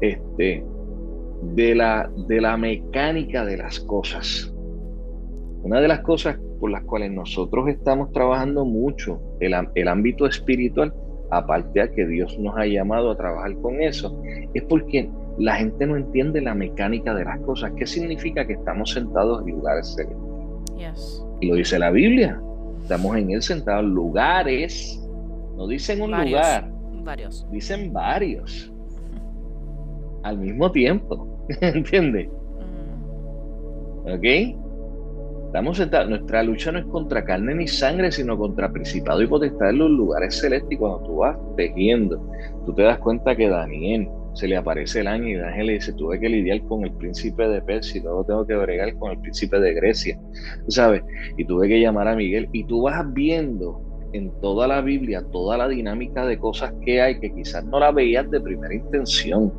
[0.00, 0.64] Este,
[1.42, 4.52] de la, de la mecánica de las cosas.
[5.62, 10.92] Una de las cosas por las cuales nosotros estamos trabajando mucho el, el ámbito espiritual
[11.30, 14.20] aparte a que Dios nos ha llamado a trabajar con eso,
[14.52, 15.08] es porque
[15.38, 17.72] la gente no entiende la mecánica de las cosas.
[17.76, 21.24] ¿Qué significa que estamos sentados en lugares celestes?
[21.40, 22.40] Y lo dice la Biblia.
[22.90, 25.00] Estamos en él sentados en lugares.
[25.56, 26.68] No dicen un lugar.
[27.04, 27.48] Varios.
[27.52, 28.72] Dicen varios.
[30.24, 31.46] Al mismo tiempo.
[31.60, 32.26] ¿Entiendes?
[32.26, 34.12] Mm.
[34.12, 34.56] ¿Ok?
[35.46, 39.70] Estamos sentados, nuestra lucha no es contra carne ni sangre, sino contra principado y potestad
[39.70, 40.72] en los lugares celestes.
[40.72, 42.20] Y cuando tú vas tejiendo,
[42.66, 45.92] tú te das cuenta que Daniel se le aparece el ángel y Daniel le dice,
[45.92, 49.18] tuve que lidiar con el príncipe de Persia y luego tengo que bregar con el
[49.18, 50.18] príncipe de Grecia,
[50.64, 51.02] ¿tú sabes?
[51.36, 52.48] Y tuve que llamar a Miguel.
[52.52, 53.82] Y tú vas viendo
[54.12, 57.92] en toda la Biblia toda la dinámica de cosas que hay que quizás no la
[57.92, 59.52] veías de primera intención,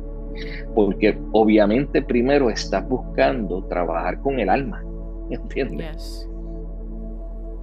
[0.74, 4.82] porque obviamente primero estás buscando trabajar con el alma
[5.30, 6.28] ¿entiendes?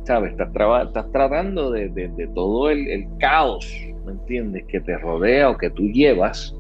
[0.03, 0.31] ¿Sabes?
[0.31, 0.49] Estás,
[0.88, 3.72] estás tratando de, todo el, caos,
[4.06, 4.65] ¿me entiendes?
[4.68, 6.59] Que te rodea o que tú llevas, ¿me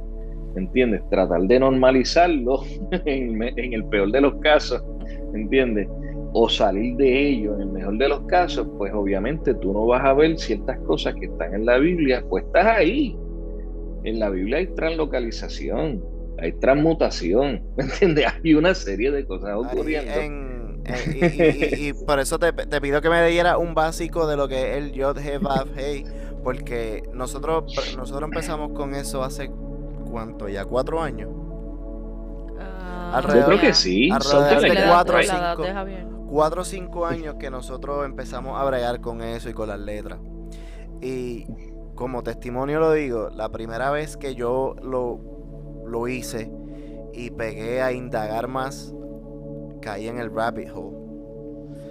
[0.59, 1.01] entiendes?
[1.09, 2.63] Tratar de normalizarlo
[3.05, 4.83] en, en el peor de los casos,
[5.31, 5.87] ¿me entiendes?
[6.33, 10.03] O salir de ello en el mejor de los casos, pues obviamente tú no vas
[10.05, 13.17] a ver ciertas cosas que están en la Biblia, pues estás ahí.
[14.03, 16.03] En la Biblia hay translocalización,
[16.37, 18.25] hay transmutación, ¿me entiendes?
[18.43, 20.11] Hay una serie de cosas ocurriendo.
[21.77, 24.91] Y, por eso te, pido que me diera un básico de lo que es el
[24.91, 25.39] Yod He
[25.75, 26.03] Hey,
[26.43, 29.49] porque nosotros, nosotros empezamos con eso hace
[30.09, 31.29] cuánto, ya cuatro años.
[32.51, 34.09] Uh, Yo creo que sí.
[34.11, 35.63] Alrededor de cuatro o cinco,
[36.29, 40.19] cuatro o cinco años que nosotros empezamos a bregar con eso y con las letras.
[41.01, 41.45] Y
[41.95, 45.19] como testimonio lo digo, la primera vez que yo lo,
[45.85, 46.51] lo hice
[47.13, 48.93] y pegué a indagar más
[49.81, 50.97] caí en el rabbit hole.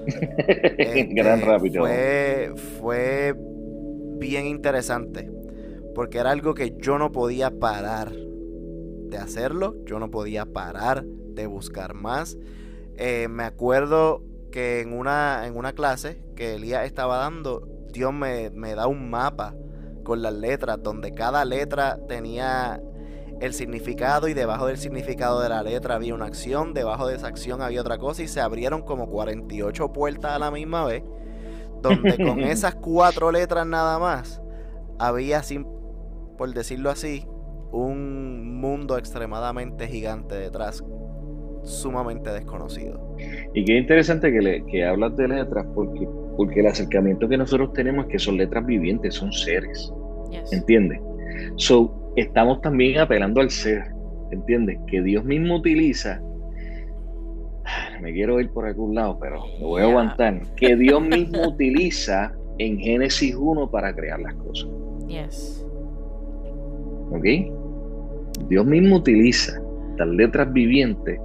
[1.14, 1.88] Gran este, rabbit hole.
[1.88, 3.34] Fue, fue
[4.18, 5.30] bien interesante.
[5.98, 9.74] Porque era algo que yo no podía parar de hacerlo.
[9.84, 12.38] Yo no podía parar de buscar más.
[12.94, 14.22] Eh, me acuerdo
[14.52, 19.10] que en una, en una clase que Elías estaba dando, Dios me, me da un
[19.10, 19.56] mapa
[20.04, 22.80] con las letras, donde cada letra tenía
[23.40, 27.26] el significado y debajo del significado de la letra había una acción, debajo de esa
[27.26, 31.02] acción había otra cosa y se abrieron como 48 puertas a la misma vez,
[31.82, 34.40] donde con esas cuatro letras nada más
[35.00, 35.77] había, sin,
[36.38, 37.26] por decirlo así,
[37.72, 40.82] un mundo extremadamente gigante detrás,
[41.64, 43.16] sumamente desconocido.
[43.52, 47.72] Y qué interesante que, le, que hablas de letras, porque, porque el acercamiento que nosotros
[47.74, 49.92] tenemos es que son letras vivientes, son seres.
[50.52, 51.00] ¿Entiendes?
[51.56, 53.82] So, estamos también apelando al ser,
[54.30, 54.78] ¿entiendes?
[54.86, 56.22] Que Dios mismo utiliza.
[58.00, 60.40] Me quiero ir por algún lado, pero lo voy a aguantar.
[60.56, 64.68] Que Dios mismo utiliza en Génesis 1 para crear las cosas.
[65.06, 65.57] Yes.
[67.10, 67.24] ¿Ok?
[68.48, 69.60] Dios mismo utiliza
[69.96, 71.20] las letras vivientes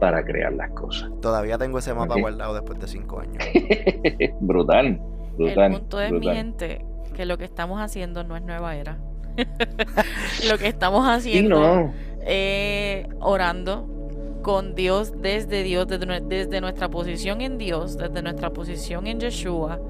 [0.00, 1.10] para crear las cosas.
[1.20, 3.42] Todavía tengo ese mapa guardado después de cinco años.
[4.40, 5.00] brutal,
[5.36, 5.72] brutal.
[5.72, 6.84] El punto es, mi gente,
[7.14, 8.98] que lo que estamos haciendo no es nueva era.
[10.48, 13.88] lo que estamos haciendo eh, orando
[14.42, 19.80] con Dios desde Dios, desde, desde, nuestra posición en Dios, desde nuestra posición en Yeshua,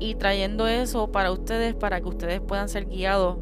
[0.00, 3.36] y trayendo eso para ustedes, para que ustedes puedan ser guiados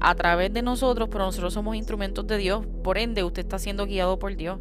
[0.00, 3.86] a través de nosotros, pero nosotros somos instrumentos de Dios, por ende usted está siendo
[3.86, 4.58] guiado por Dios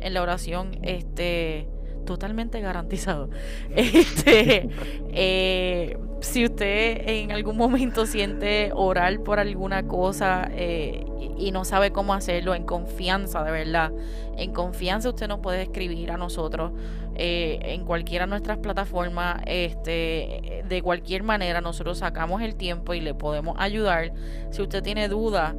[0.00, 1.68] en la oración, este
[2.08, 3.28] totalmente garantizado.
[3.76, 4.68] Este,
[5.12, 11.04] eh, si usted en algún momento siente orar por alguna cosa eh,
[11.36, 13.92] y no sabe cómo hacerlo, en confianza, de verdad,
[14.36, 16.72] en confianza usted nos puede escribir a nosotros
[17.14, 23.00] eh, en cualquiera de nuestras plataformas, este, de cualquier manera nosotros sacamos el tiempo y
[23.00, 24.12] le podemos ayudar.
[24.50, 25.54] Si usted tiene dudas,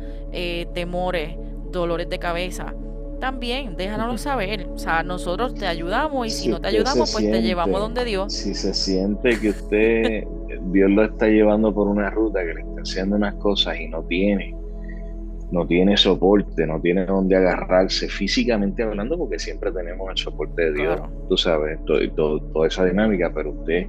[0.73, 1.35] temores,
[1.71, 2.73] dolores de cabeza,
[3.19, 4.67] también, déjanoslo saber.
[4.73, 8.33] O sea, nosotros te ayudamos y si, no te ayudamos, pues te llevamos donde Dios.
[8.33, 10.23] Si se siente que usted,
[10.71, 14.03] Dios lo está llevando por una ruta, que le está haciendo unas cosas y no
[14.03, 14.55] tiene,
[15.51, 20.73] no tiene soporte, no tiene donde agarrarse físicamente hablando, porque siempre tenemos el soporte de
[20.73, 23.87] Dios, tú sabes, todo, toda esa dinámica, pero usted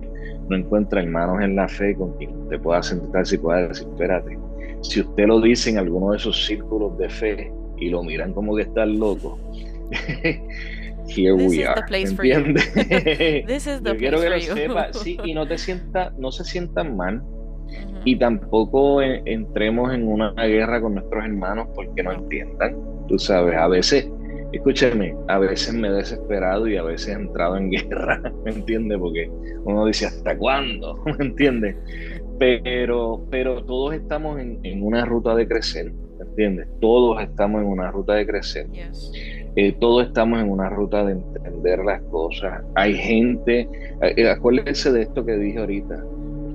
[0.48, 4.39] no encuentra hermanos en la fe con quien usted pueda sentarse y pueda decir, espérate,
[4.82, 8.55] si usted lo dice en alguno de esos círculos de fe y lo miran como
[8.57, 9.39] que está loco,
[11.09, 12.73] here we are, ¿entiendes?
[13.47, 16.44] This is the Yo quiero que lo sepa, sí, y no te sienta, no se
[16.44, 17.23] sientan mal,
[18.05, 22.77] y tampoco entremos en una guerra con nuestros hermanos porque no entiendan.
[23.09, 24.09] Tú sabes, a veces,
[24.52, 28.98] escúchame, a veces me he desesperado y a veces he entrado en guerra, ¿me entiendes?
[28.98, 29.31] Porque
[29.65, 31.02] uno dice, ¿hasta cuándo?
[31.19, 31.77] ¿Me entiendes?
[32.39, 36.00] Pero, pero todos estamos en, una ruta de crecer, ¿me
[36.31, 36.69] entiendes?
[36.81, 38.66] Todos estamos en una ruta de crecer.
[39.57, 42.62] Eh, todos estamos en una ruta de entender las cosas.
[42.74, 43.69] Hay gente,
[44.02, 46.05] eh, acuérdense de esto que dije ahorita,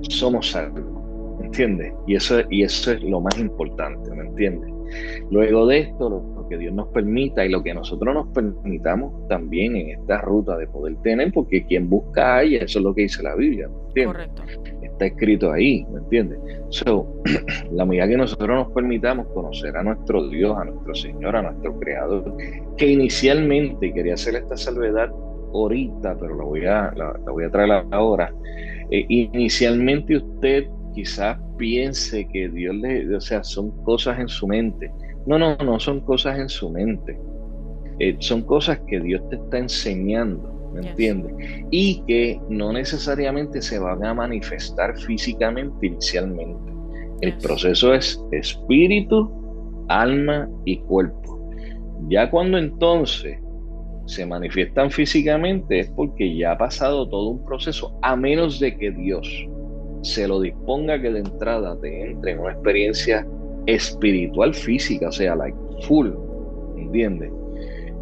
[0.08, 0.96] somos salvos
[1.46, 1.92] entiendes?
[2.06, 4.72] Y eso, y eso es lo más importante, ¿me entiendes?
[5.30, 9.74] Luego de esto, lo, que Dios nos permita y lo que nosotros nos permitamos también
[9.74, 13.20] en esta ruta de poder tener, porque quien busca hay, eso es lo que dice
[13.24, 14.28] la Biblia, ¿me entiendes?
[14.28, 14.42] Correcto.
[14.96, 16.38] Está escrito ahí, ¿me entiendes?
[16.70, 17.06] So,
[17.70, 21.78] la medida que nosotros nos permitamos conocer a nuestro Dios, a nuestro Señor, a nuestro
[21.78, 22.34] Creador,
[22.78, 25.10] que inicialmente quería hacer esta salvedad
[25.52, 28.32] ahorita, pero la voy a, la, voy a traer ahora.
[28.90, 30.64] Eh, inicialmente usted
[30.94, 34.90] quizás piense que Dios le, o sea, son cosas en su mente.
[35.26, 37.18] No, no, no son cosas en su mente.
[37.98, 41.34] Eh, son cosas que Dios te está enseñando, ¿me entiendes?
[41.70, 46.72] Y que no necesariamente se van a manifestar físicamente inicialmente.
[47.22, 49.30] El proceso es espíritu,
[49.88, 51.50] alma y cuerpo.
[52.08, 53.38] Ya cuando entonces
[54.06, 58.90] se manifiestan físicamente es porque ya ha pasado todo un proceso, a menos de que
[58.90, 59.48] Dios
[60.02, 63.26] se lo disponga que de entrada te entre en una experiencia
[63.66, 66.10] espiritual física, o sea, like full,
[66.76, 67.32] ¿entiendes?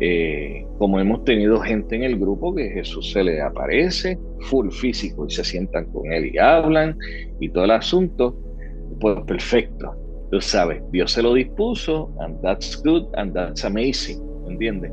[0.01, 5.27] Eh, como hemos tenido gente en el grupo que Jesús se le aparece full físico
[5.27, 6.99] y se sientan con él y hablan
[7.41, 8.37] y todo el asunto,
[9.01, 9.95] pues perfecto.
[10.31, 14.91] Tú sabes, Dios se lo dispuso, and that's good, and that's amazing, ¿entiendes?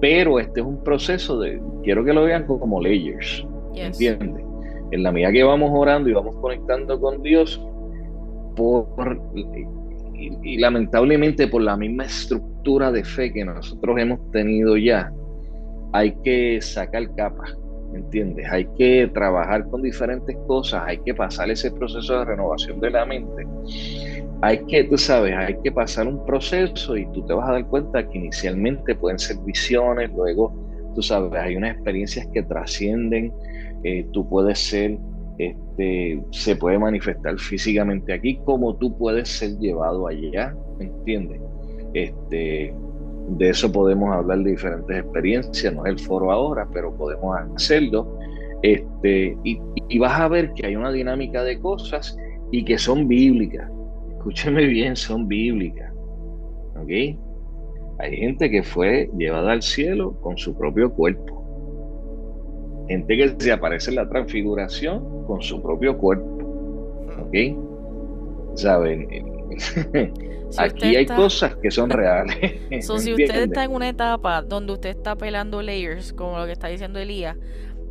[0.00, 3.44] Pero este es un proceso de, quiero que lo vean como layers,
[3.74, 4.46] ¿entiendes?
[4.90, 7.60] en la medida que vamos orando y vamos conectando con Dios,
[8.54, 9.20] por,
[10.18, 15.12] y, lamentablemente por la misma estructura de fe que nosotros hemos tenido ya,
[15.92, 17.56] hay que sacar capas,
[17.92, 18.46] ¿me entiendes?
[18.50, 23.04] Hay que trabajar con diferentes cosas, hay que pasar ese proceso de renovación de la
[23.06, 23.46] mente.
[24.42, 27.66] Hay que, tú sabes, hay que pasar un proceso y tú te vas a dar
[27.66, 30.52] cuenta que inicialmente pueden ser visiones, luego,
[30.94, 33.32] tú sabes, hay unas experiencias que trascienden
[33.84, 34.98] eh, tú puedes ser,
[35.38, 41.40] este, se puede manifestar físicamente aquí como tú puedes ser llevado allá, ¿entiendes?
[41.92, 42.74] Este,
[43.28, 48.18] de eso podemos hablar de diferentes experiencias, no es el foro ahora, pero podemos hacerlo.
[48.62, 52.16] Este, y, vas a ver que hay una dinámica de cosas
[52.50, 53.70] y que son bíblicas.
[54.16, 55.92] Escúcheme bien, son bíblicas.
[57.98, 61.35] Hay gente que fue llevada al cielo con su propio cuerpo
[62.88, 66.26] gente que se aparece en la transfiguración con su propio cuerpo.
[67.20, 68.56] ¿Ok?
[68.56, 69.08] ¿Saben?
[70.58, 72.36] Aquí hay cosas que son reales.
[72.80, 76.68] si usted está en una etapa donde usted está pelando layers, como lo que está
[76.68, 77.36] diciendo Elías,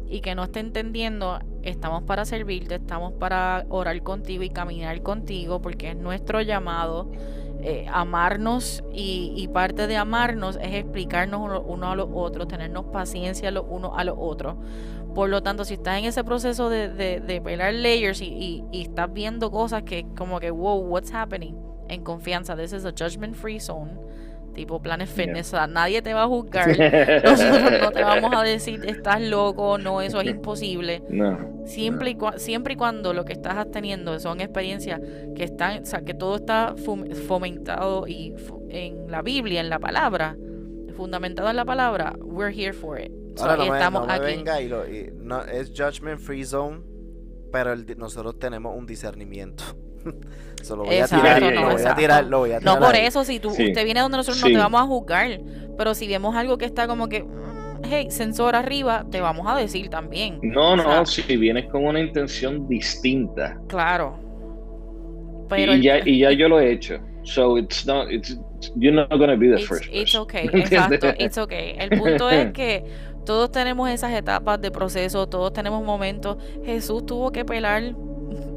[0.08, 5.62] y que no está entendiendo, estamos para servirte, estamos para orar contigo y caminar contigo,
[5.62, 7.12] porque es nuestro llamado.
[7.68, 13.66] Eh, amarnos y, parte de amarnos es explicarnos uno, a los otros, tenernos paciencia los
[13.68, 14.56] unos a los otros.
[15.16, 18.82] Por lo tanto, si estás en ese proceso de, de, de pelar layers y, y,
[18.84, 21.56] estás viendo cosas que como que, wow, what's happening?
[21.90, 24.05] En confianza, this is a judgment free zone
[24.56, 26.68] tipo planes fitness, nadie te va a juzgar,
[27.24, 31.04] nosotros no te vamos a decir estás loco, no, eso es imposible.
[31.66, 35.00] siempre, Y siempre y cuando lo que estás teniendo son experiencias
[35.36, 36.74] que están, o sea, que todo está
[37.28, 38.34] fomentado y
[38.70, 40.36] en la Biblia, en la palabra,
[40.96, 43.12] fundamentado en la palabra, we're here for it.
[43.40, 44.26] Ahora no estamos aquí.
[44.26, 44.84] venga y, lo,
[45.18, 46.82] no, es judgment free zone,
[47.52, 49.64] pero nosotros tenemos un discernimiento.
[50.70, 52.80] lo voy a tirar, no, lo voy a tirar, lo voy a tirar.
[52.80, 55.40] No, por eso, si tú, usted viene donde nosotros no te vamos a juzgar,
[55.78, 59.56] pero si vemos algo que está como que, mm, hey, sensor arriba, te vamos a
[59.56, 60.40] decir también.
[60.42, 63.60] No, no, si vienes con una intención distinta.
[63.68, 64.20] Claro.
[65.50, 67.00] Pero y, ya, y ya yo lo he hecho.
[67.24, 68.38] So it's not, it's,
[68.76, 70.22] you're not gonna be the It's, first it's person.
[70.22, 71.04] okay, ¿Me entiendes?
[71.04, 71.76] exacto, it's okay.
[71.78, 72.84] El punto es que
[73.26, 76.38] todos tenemos esas etapas de proceso, todos tenemos momentos.
[76.64, 77.96] Jesús tuvo que pelar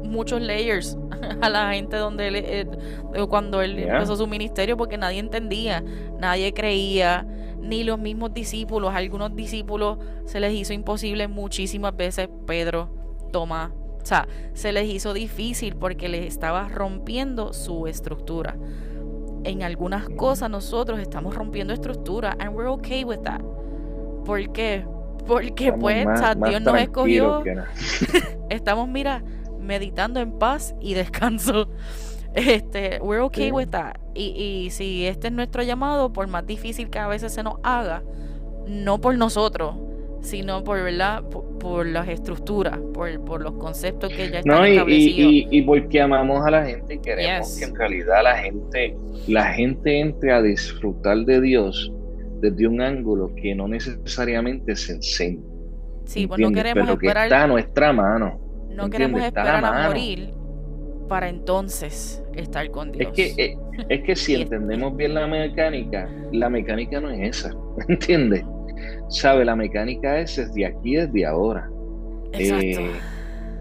[0.09, 0.97] muchos layers
[1.41, 3.95] a la gente donde él, él- cuando él Yeah.
[3.95, 5.83] empezó su ministerio porque nadie entendía,
[6.19, 7.25] nadie creía,
[7.61, 8.91] ni los mismos discípulos.
[8.93, 12.89] A algunos discípulos se les hizo imposible muchísimas veces, Pedro,
[13.31, 13.71] Tomás.
[14.01, 18.55] O sea, se les hizo difícil porque les estaba rompiendo su estructura.
[19.43, 23.41] En algunas cosas nosotros estamos rompiendo estructura and we're okay with that.
[24.25, 24.85] ¿Por qué?
[25.27, 27.43] Porque Estamos pues o más- Dios nos escogió,
[28.49, 29.23] estamos mira
[29.59, 31.69] meditando en paz y descanso.
[32.35, 33.51] Este, we're okay Sí.
[33.51, 33.95] with that.
[34.13, 34.25] Y,
[34.65, 38.03] y si este es nuestro llamado, por más difícil que a veces se nos haga,
[38.67, 39.75] no por nosotros,
[40.21, 44.67] sino por verdad, por, por las estructuras, por, por los conceptos que ya están No,
[44.67, 45.31] y, establecidos.
[45.33, 47.57] y, y, y porque amamos a la gente y queremos Yes.
[47.57, 48.95] que en realidad la gente,
[49.27, 51.91] la gente entre a disfrutar de Dios
[52.41, 55.41] desde un ángulo que no necesariamente se enseña.
[56.05, 58.39] sí, pues no queremos Pero que está a nuestra mano.
[58.79, 60.33] No queremos esperar a morir
[61.07, 63.11] para entonces estar con Dios.
[63.11, 63.57] Es que, eh,
[63.89, 67.53] es que si entendemos bien la mecánica, la mecánica no es esa,
[67.89, 68.43] ¿entiendes?
[69.09, 69.43] ¿Sabe?
[69.43, 71.69] La mecánica es desde aquí, desde ahora.
[72.31, 72.81] Exacto.
[72.81, 72.91] Eh,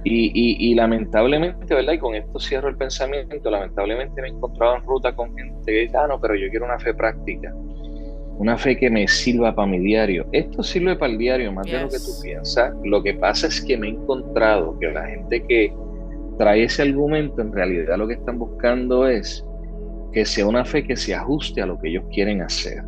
[0.04, 1.94] y, y, y lamentablemente, ¿verdad?
[1.94, 5.80] Y con esto cierro el pensamiento, lamentablemente me he encontrado en ruta con gente que
[5.80, 7.52] dice, ah, no, pero yo quiero una fe práctica,
[8.39, 10.27] una fe que me sirva para mi diario.
[10.32, 12.73] Esto sirve para el diario más de lo que tú piensas.
[12.85, 15.73] Lo que pasa es que me he encontrado que la gente que
[16.39, 19.44] trae ese argumento, en realidad lo que están buscando es
[20.12, 22.82] que sea una fe que se ajuste a lo que ellos quieren hacer.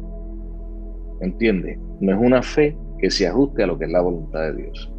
[1.21, 1.79] ¿Entiendes?
[2.01, 4.93] No es una fe que se ajuste a lo que es la voluntad de Dios.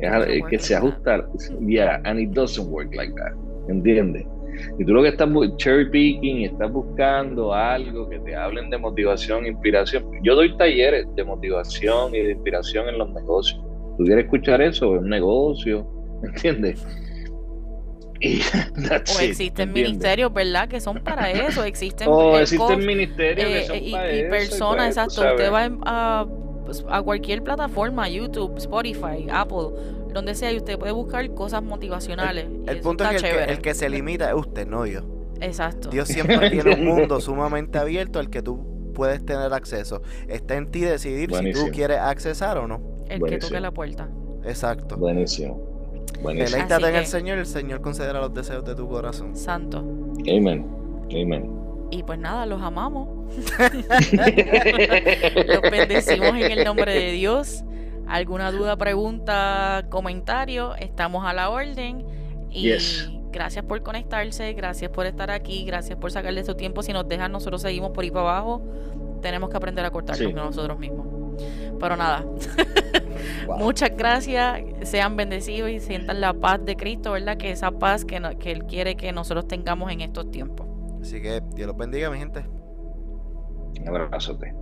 [0.00, 1.26] Es al- work que se ajusta,
[1.66, 3.32] yeah, and it doesn't work like that.
[3.68, 4.26] ¿Entiendes?
[4.78, 8.78] Y tú lo que estás cherry picking y estás buscando algo que te hablen de
[8.78, 10.04] motivación, inspiración.
[10.22, 13.60] Yo doy talleres de motivación y de inspiración en los negocios.
[13.98, 14.96] ¿Tú quieres escuchar eso?
[14.96, 15.86] Es un negocio,
[16.22, 16.86] ¿entiendes?
[18.20, 18.38] Y
[18.88, 19.92] that's O it, existen ¿entiendes?
[19.92, 20.68] ministerios, ¿verdad?
[20.68, 21.64] Que son para eso.
[21.64, 25.20] Existen O existen coach, ministerios que eh, son y, para y eso, personas, exacto.
[25.30, 26.26] Usted va a,
[26.64, 29.70] pues, a cualquier plataforma, YouTube, Spotify, Apple,
[30.14, 32.46] donde sea, y usted puede buscar cosas motivacionales.
[32.66, 35.00] El punto es que el, que el que se limita es usted, no yo.
[35.40, 35.90] Exacto.
[35.90, 40.00] Dios siempre tiene un mundo sumamente abierto al que tú puedes tener acceso.
[40.28, 42.80] Está en ti decidir si tú quieres accesar o no.
[43.08, 43.48] el que buenísimo.
[43.48, 44.08] toque la puerta.
[44.44, 44.96] Exacto.
[44.96, 45.56] Buenísimo.
[46.22, 46.56] Buenísimo.
[46.56, 49.36] Deleítate en el Señor, el Señor concederá los deseos de tu corazón.
[49.36, 49.78] Santo.
[49.78, 50.66] Amen.
[51.10, 51.50] Amen.
[51.90, 53.08] Y pues nada, los amamos.
[55.46, 57.64] Los bendecimos en el nombre de Dios.
[58.06, 62.04] Alguna duda, pregunta, comentario, estamos a la orden.
[62.50, 63.10] Y Yes.
[63.32, 66.82] gracias por conectarse, gracias por estar aquí, gracias por sacarle su tiempo.
[66.82, 68.62] Si nos dejan, nosotros seguimos por ahí para abajo.
[69.22, 70.32] Tenemos que aprender a cortarnos Sí.
[70.34, 71.06] nosotros mismos.
[71.80, 72.24] Pero nada,
[73.46, 73.58] Wow.
[73.58, 77.36] muchas gracias, sean bendecidos y sientan la paz de Cristo, ¿verdad?
[77.36, 80.66] Que esa paz que, no- que Él quiere que nosotros tengamos en estos tiempos.
[81.00, 82.44] Así que Dios los bendiga, mi gente.
[83.80, 84.54] Un abrazote.